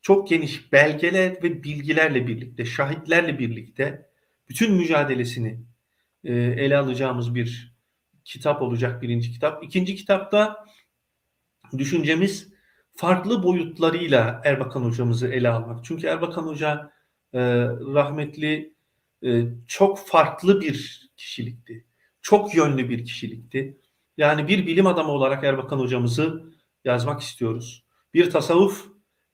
çok 0.02 0.28
geniş 0.28 0.72
belgeler 0.72 1.42
ve 1.42 1.62
bilgilerle 1.62 2.26
birlikte, 2.26 2.64
şahitlerle 2.64 3.38
birlikte 3.38 4.10
bütün 4.48 4.74
mücadelesini 4.74 5.60
e, 6.24 6.34
ele 6.34 6.78
alacağımız 6.78 7.34
bir 7.34 7.76
kitap 8.24 8.62
olacak 8.62 9.02
birinci 9.02 9.32
kitap. 9.32 9.64
İkinci 9.64 9.96
kitapta 9.96 10.66
düşüncemiz 11.78 12.48
farklı 12.96 13.42
boyutlarıyla 13.42 14.42
Erbakan 14.44 14.82
hocamızı 14.84 15.28
ele 15.28 15.48
almak. 15.48 15.84
Çünkü 15.84 16.06
Erbakan 16.06 16.42
hoca 16.42 16.92
e, 17.32 17.40
rahmetli 17.94 18.74
e, 19.24 19.44
çok 19.66 19.98
farklı 19.98 20.60
bir 20.60 21.08
kişilikti. 21.16 21.84
Çok 22.22 22.54
yönlü 22.54 22.88
bir 22.88 23.04
kişilikti. 23.04 23.78
Yani 24.16 24.48
bir 24.48 24.66
bilim 24.66 24.86
adamı 24.86 25.10
olarak 25.10 25.44
Erbakan 25.44 25.78
hocamızı 25.78 26.42
yazmak 26.84 27.20
istiyoruz. 27.20 27.84
Bir 28.14 28.30
tasavvuf 28.30 28.86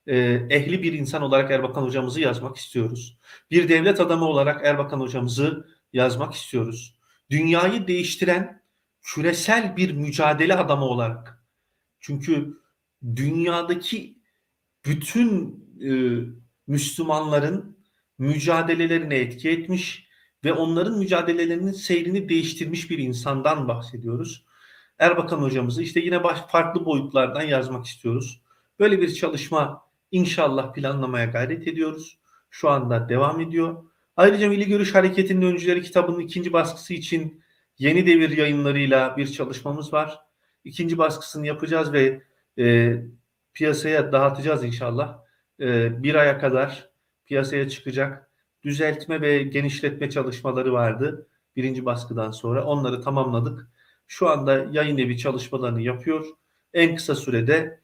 e, 0.06 0.16
ehli 0.50 0.82
bir 0.82 0.92
insan 0.92 1.22
olarak 1.22 1.50
Erbakan 1.50 1.82
hocamızı 1.82 2.20
yazmak 2.20 2.56
istiyoruz. 2.56 3.18
Bir 3.50 3.68
devlet 3.68 4.00
adamı 4.00 4.24
olarak 4.24 4.66
Erbakan 4.66 5.00
hocamızı 5.00 5.66
yazmak 5.92 6.34
istiyoruz. 6.34 6.96
Dünyayı 7.30 7.86
değiştiren 7.86 8.62
küresel 9.02 9.76
bir 9.76 9.92
mücadele 9.92 10.54
adamı 10.54 10.84
olarak. 10.84 11.35
Çünkü 12.06 12.60
dünyadaki 13.16 14.18
bütün 14.84 15.60
e, 15.80 15.90
Müslümanların 16.66 17.78
mücadelelerine 18.18 19.16
etki 19.16 19.50
etmiş 19.50 20.08
ve 20.44 20.52
onların 20.52 20.98
mücadelelerinin 20.98 21.72
seyrini 21.72 22.28
değiştirmiş 22.28 22.90
bir 22.90 22.98
insandan 22.98 23.68
bahsediyoruz. 23.68 24.44
Erbakan 24.98 25.42
hocamızı 25.42 25.82
işte 25.82 26.00
yine 26.00 26.24
baş, 26.24 26.38
farklı 26.48 26.84
boyutlardan 26.84 27.42
yazmak 27.42 27.86
istiyoruz. 27.86 28.42
Böyle 28.78 29.00
bir 29.00 29.14
çalışma 29.14 29.82
inşallah 30.10 30.74
planlamaya 30.74 31.24
gayret 31.26 31.68
ediyoruz. 31.68 32.18
Şu 32.50 32.70
anda 32.70 33.08
devam 33.08 33.40
ediyor. 33.40 33.84
Ayrıca 34.16 34.48
Milli 34.48 34.66
Görüş 34.66 34.94
Hareketi'nin 34.94 35.42
Öncüleri 35.42 35.82
kitabının 35.82 36.20
ikinci 36.20 36.52
baskısı 36.52 36.94
için 36.94 37.42
Yeni 37.78 38.06
Devir 38.06 38.36
yayınlarıyla 38.36 39.16
bir 39.16 39.32
çalışmamız 39.32 39.92
var. 39.92 40.25
İkinci 40.66 40.98
baskısını 40.98 41.46
yapacağız 41.46 41.92
ve 41.92 42.22
e, 42.58 42.96
piyasaya 43.54 44.12
dağıtacağız 44.12 44.64
inşallah. 44.64 45.18
E, 45.60 46.02
bir 46.02 46.14
aya 46.14 46.38
kadar 46.38 46.90
piyasaya 47.26 47.68
çıkacak. 47.68 48.30
Düzeltme 48.62 49.20
ve 49.20 49.42
genişletme 49.42 50.10
çalışmaları 50.10 50.72
vardı 50.72 51.26
birinci 51.56 51.84
baskıdan 51.84 52.30
sonra. 52.30 52.64
Onları 52.64 53.02
tamamladık. 53.02 53.68
Şu 54.06 54.28
anda 54.28 54.66
yayın 54.72 54.98
evi 54.98 55.18
çalışmalarını 55.18 55.82
yapıyor. 55.82 56.26
En 56.74 56.96
kısa 56.96 57.14
sürede 57.14 57.80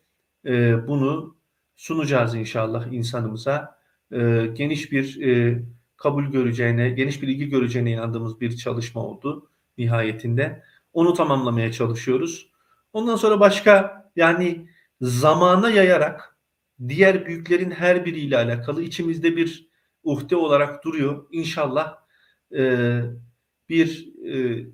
e, 0.46 0.86
bunu 0.88 1.36
sunacağız 1.76 2.34
inşallah 2.34 2.92
insanımıza. 2.92 3.78
E, 4.12 4.46
geniş 4.54 4.92
bir 4.92 5.22
e, 5.22 5.62
kabul 5.96 6.24
göreceğine, 6.24 6.90
geniş 6.90 7.22
bir 7.22 7.28
ilgi 7.28 7.48
göreceğine 7.48 7.90
inandığımız 7.90 8.40
bir 8.40 8.56
çalışma 8.56 9.00
oldu 9.00 9.50
nihayetinde. 9.78 10.62
Onu 10.92 11.14
tamamlamaya 11.14 11.72
çalışıyoruz. 11.72 12.51
Ondan 12.93 13.16
sonra 13.16 13.40
başka 13.40 14.03
yani 14.16 14.68
zamana 15.01 15.70
yayarak 15.70 16.36
diğer 16.88 17.26
büyüklerin 17.26 17.70
her 17.70 18.05
biriyle 18.05 18.36
alakalı 18.36 18.82
içimizde 18.82 19.36
bir 19.36 19.68
uhde 20.03 20.36
olarak 20.36 20.84
duruyor. 20.84 21.26
İnşallah 21.30 21.97
e, 22.57 23.01
bir 23.68 24.14
e, 24.26 24.66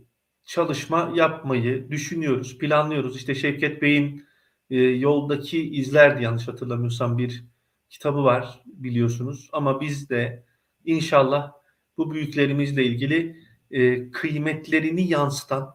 çalışma 0.44 1.12
yapmayı 1.14 1.90
düşünüyoruz, 1.90 2.58
planlıyoruz. 2.58 3.16
İşte 3.16 3.34
Şevket 3.34 3.82
Bey'in 3.82 4.26
e, 4.70 4.76
yoldaki 4.76 5.70
izlerdi 5.70 6.24
yanlış 6.24 6.48
hatırlamıyorsam 6.48 7.18
bir 7.18 7.44
kitabı 7.90 8.24
var 8.24 8.62
biliyorsunuz. 8.66 9.48
Ama 9.52 9.80
biz 9.80 10.10
de 10.10 10.44
inşallah 10.84 11.52
bu 11.96 12.10
büyüklerimizle 12.14 12.84
ilgili 12.84 13.42
e, 13.70 14.10
kıymetlerini 14.10 15.08
yansıtan, 15.08 15.74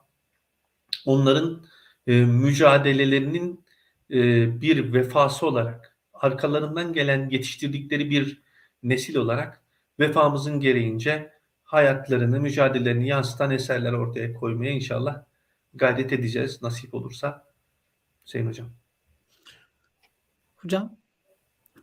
onların 1.05 1.65
e, 2.07 2.25
mücadelelerinin 2.25 3.65
e, 4.11 4.61
bir 4.61 4.93
vefası 4.93 5.47
olarak, 5.47 5.97
arkalarından 6.13 6.93
gelen 6.93 7.29
yetiştirdikleri 7.29 8.09
bir 8.09 8.41
nesil 8.83 9.15
olarak 9.15 9.61
vefamızın 9.99 10.59
gereğince 10.59 11.33
hayatlarını, 11.63 12.39
mücadelelerini 12.39 13.07
yansıtan 13.07 13.51
eserler 13.51 13.93
ortaya 13.93 14.33
koymaya 14.33 14.71
inşallah 14.71 15.23
gayret 15.73 16.13
edeceğiz 16.13 16.61
nasip 16.61 16.93
olursa. 16.93 17.45
Hüseyin 18.25 18.47
Hocam. 18.47 18.67
Hocam 20.55 20.97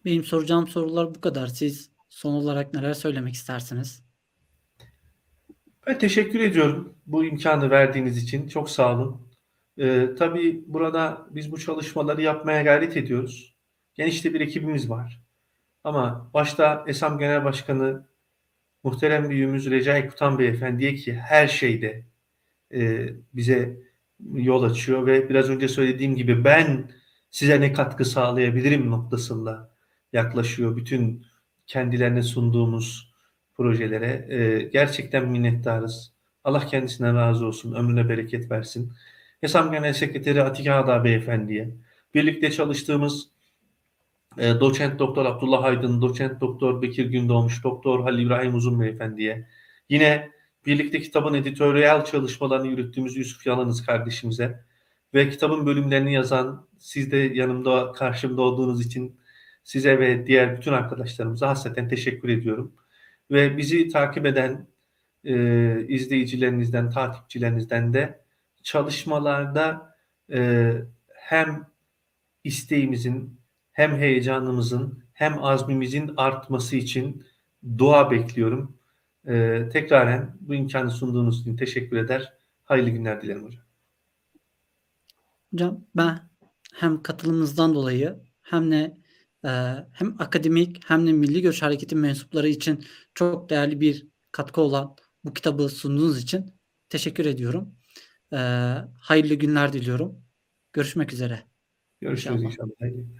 benim 0.04 0.24
soracağım 0.24 0.68
sorular 0.68 1.14
bu 1.14 1.20
kadar. 1.20 1.46
Siz 1.46 1.90
son 2.08 2.32
olarak 2.32 2.74
neler 2.74 2.94
söylemek 2.94 3.34
istersiniz? 3.34 4.02
Ben 5.86 5.98
teşekkür 5.98 6.40
ediyorum 6.40 6.94
bu 7.06 7.24
imkanı 7.24 7.70
verdiğiniz 7.70 8.22
için. 8.22 8.48
Çok 8.48 8.70
sağ 8.70 8.94
olun. 8.94 9.29
Ee, 9.80 10.08
tabii 10.18 10.64
burada 10.66 11.26
biz 11.30 11.52
bu 11.52 11.58
çalışmaları 11.58 12.22
yapmaya 12.22 12.62
gayret 12.62 12.96
ediyoruz. 12.96 13.56
Geniş 13.94 14.24
de 14.24 14.34
bir 14.34 14.40
ekibimiz 14.40 14.90
var. 14.90 15.20
Ama 15.84 16.30
başta 16.34 16.84
ESAM 16.86 17.18
Genel 17.18 17.44
Başkanı 17.44 18.06
muhterem 18.84 19.30
büyüğümüz 19.30 19.70
Recai 19.70 20.08
Kutan 20.08 20.38
Beyefendiye 20.38 20.94
ki 20.94 21.14
her 21.14 21.48
şeyde 21.48 22.04
e, 22.74 23.08
bize 23.34 23.80
yol 24.34 24.62
açıyor 24.62 25.06
ve 25.06 25.28
biraz 25.28 25.50
önce 25.50 25.68
söylediğim 25.68 26.16
gibi 26.16 26.44
ben 26.44 26.90
size 27.30 27.60
ne 27.60 27.72
katkı 27.72 28.04
sağlayabilirim 28.04 28.90
noktasında 28.90 29.70
yaklaşıyor 30.12 30.76
bütün 30.76 31.26
kendilerine 31.66 32.22
sunduğumuz 32.22 33.12
projelere. 33.56 34.26
E, 34.28 34.62
gerçekten 34.62 35.28
minnettarız. 35.28 36.12
Allah 36.44 36.66
kendisine 36.66 37.14
razı 37.14 37.46
olsun, 37.46 37.74
ömrüne 37.74 38.08
bereket 38.08 38.50
versin. 38.50 38.92
Hesam 39.40 39.72
Genel 39.72 39.92
Sekreteri 39.92 40.42
Atike 40.42 40.72
Ağda 40.72 41.04
Beyefendiye, 41.04 41.70
birlikte 42.14 42.50
çalıştığımız 42.50 43.28
e, 44.38 44.60
doçent 44.60 44.98
doktor 44.98 45.26
Abdullah 45.26 45.64
Aydın, 45.64 46.02
doçent 46.02 46.40
doktor 46.40 46.82
Bekir 46.82 47.06
Gündoğmuş, 47.06 47.64
doktor 47.64 48.02
Halil 48.02 48.26
İbrahim 48.26 48.54
Uzun 48.54 48.80
Beyefendiye, 48.80 49.48
yine 49.88 50.30
birlikte 50.66 51.00
kitabın 51.00 51.34
editoryal 51.34 52.04
çalışmalarını 52.04 52.66
yürüttüğümüz 52.66 53.16
Yusuf 53.16 53.46
Yalanız 53.46 53.86
kardeşimize 53.86 54.60
ve 55.14 55.30
kitabın 55.30 55.66
bölümlerini 55.66 56.14
yazan 56.14 56.66
siz 56.78 57.12
de 57.12 57.16
yanımda 57.16 57.92
karşımda 57.92 58.42
olduğunuz 58.42 58.86
için 58.86 59.20
size 59.64 59.98
ve 59.98 60.26
diğer 60.26 60.56
bütün 60.56 60.72
arkadaşlarımıza 60.72 61.48
hasreten 61.48 61.88
teşekkür 61.88 62.28
ediyorum. 62.28 62.74
Ve 63.30 63.56
bizi 63.56 63.88
takip 63.88 64.26
eden 64.26 64.66
e, 65.24 65.34
izleyicilerinizden, 65.88 66.90
takipçilerinizden 66.90 67.94
de 67.94 68.20
çalışmalarda 68.62 69.96
e, 70.32 70.72
hem 71.08 71.66
isteğimizin 72.44 73.40
hem 73.72 73.96
heyecanımızın 73.96 75.04
hem 75.12 75.44
azmimizin 75.44 76.14
artması 76.16 76.76
için 76.76 77.26
dua 77.78 78.10
bekliyorum. 78.10 78.80
Ee, 79.26 79.68
tekraren 79.72 80.36
bu 80.40 80.54
imkanı 80.54 80.90
sunduğunuz 80.90 81.40
için 81.40 81.56
teşekkür 81.56 81.96
eder. 81.96 82.32
Hayırlı 82.64 82.90
günler 82.90 83.22
dilerim 83.22 83.44
hocam. 83.44 83.62
Hocam 85.52 85.84
ben 85.96 86.30
hem 86.74 87.02
katılımınızdan 87.02 87.74
dolayı 87.74 88.20
hem 88.42 88.70
de 88.70 88.98
e, 89.44 89.50
hem 89.92 90.16
akademik 90.18 90.90
hem 90.90 91.06
de 91.06 91.12
Milli 91.12 91.42
Görüş 91.42 91.62
Hareketi 91.62 91.96
mensupları 91.96 92.48
için 92.48 92.84
çok 93.14 93.50
değerli 93.50 93.80
bir 93.80 94.06
katkı 94.32 94.60
olan 94.60 94.96
bu 95.24 95.34
kitabı 95.34 95.68
sunduğunuz 95.68 96.22
için 96.22 96.54
teşekkür 96.88 97.26
ediyorum. 97.26 97.74
Hayırlı 98.98 99.34
günler 99.34 99.72
diliyorum. 99.72 100.24
Görüşmek 100.72 101.12
üzere. 101.12 101.42
Görüşürüz 102.00 102.42
İnşallah. 102.42 102.52
inşallah. 102.52 103.19